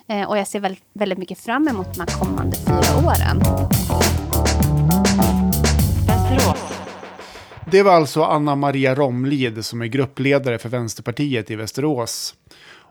Eh, 0.08 0.30
och 0.30 0.38
jag 0.38 0.48
ser 0.48 0.60
väldigt, 0.60 0.84
väldigt 0.94 1.18
mycket 1.18 1.40
fram 1.40 1.68
emot 1.68 1.94
de 1.94 2.00
här 2.00 2.20
kommande 2.20 2.58
fyra 2.58 3.08
åren. 3.08 3.42
Det 7.76 7.84
var 7.84 7.94
alltså 7.94 8.24
Anna 8.24 8.56
Maria 8.56 8.96
Romlid 8.96 9.66
som 9.66 9.82
är 9.82 9.86
gruppledare 9.86 10.58
för 10.58 10.70
Vänsterpartiet 10.70 11.52
i 11.52 11.56
Västerås. 11.56 12.36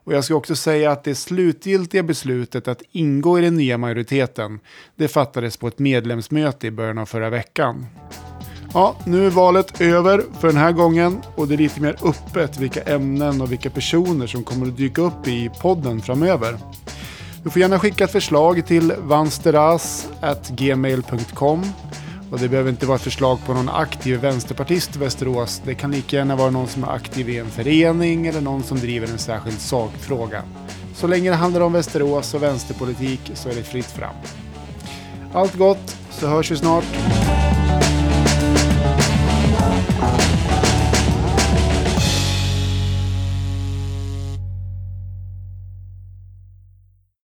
Och 0.05 0.13
jag 0.13 0.25
ska 0.25 0.35
också 0.35 0.57
säga 0.57 0.91
att 0.91 1.05
det 1.05 1.15
slutgiltiga 1.15 2.03
beslutet 2.03 2.69
att 2.69 2.83
ingå 2.91 3.39
i 3.39 3.43
den 3.43 3.57
nya 3.57 3.79
majoriteten, 3.79 4.61
det 4.97 5.09
fattades 5.09 5.57
på 5.57 5.69
ett 5.69 5.79
medlemsmöte 5.79 6.67
i 6.67 6.71
början 6.71 6.99
av 6.99 7.07
förra 7.07 7.31
veckan. 7.31 7.87
Ja, 8.75 8.97
nu 9.07 9.27
är 9.27 9.31
valet 9.31 9.81
över 9.81 10.23
för 10.41 10.49
den 10.49 10.57
här 10.57 10.73
gången 10.73 11.23
och 11.35 11.49
det 11.49 11.55
är 11.55 11.59
lite 11.59 11.81
mer 11.81 11.97
öppet 12.05 12.59
vilka 12.59 12.83
ämnen 12.83 13.41
och 13.41 13.53
vilka 13.53 13.71
personer 13.71 14.27
som 14.27 14.45
kommer 14.45 14.67
att 14.67 14.77
dyka 14.77 15.03
upp 15.03 15.29
i 15.29 15.51
podden 15.61 16.03
framöver. 16.03 16.59
Du 17.43 17.51
får 17.51 17.63
gärna 17.63 17.79
skicka 17.79 18.05
ett 18.05 18.13
förslag 18.13 18.67
till 18.67 18.93
vansteras.gmail.com 18.99 21.63
och 22.35 22.41
det 22.41 22.49
behöver 22.49 22.71
inte 22.71 22.87
vara 22.87 22.97
ett 22.97 23.03
förslag 23.03 23.39
på 23.47 23.55
någon 23.55 23.69
aktiv 23.69 24.21
vänsterpartist 24.21 24.97
i 24.97 24.99
Västerås. 24.99 25.63
Det 25.65 25.75
kan 25.75 25.91
lika 25.91 26.17
gärna 26.17 26.37
vara 26.37 26.51
någon 26.51 26.69
som 26.69 26.85
är 26.85 26.89
aktiv 26.89 27.29
i 27.29 27.39
en 27.39 27.51
förening 27.51 28.27
eller 28.27 28.41
någon 28.41 28.63
som 28.63 28.79
driver 28.79 29.09
en 29.09 29.19
särskild 29.19 29.61
sakfråga. 29.61 30.43
Så 30.95 31.07
länge 31.07 31.31
det 31.31 31.37
handlar 31.37 31.61
om 31.61 31.73
Västerås 31.73 32.35
och 32.35 32.43
vänsterpolitik 32.43 33.31
så 33.35 33.49
är 33.49 33.55
det 33.55 33.63
fritt 33.63 33.87
fram. 33.87 34.15
Allt 35.33 35.55
gott, 35.55 35.97
så 36.11 36.27
hörs 36.27 36.51
vi 36.51 36.57
snart. 36.57 36.85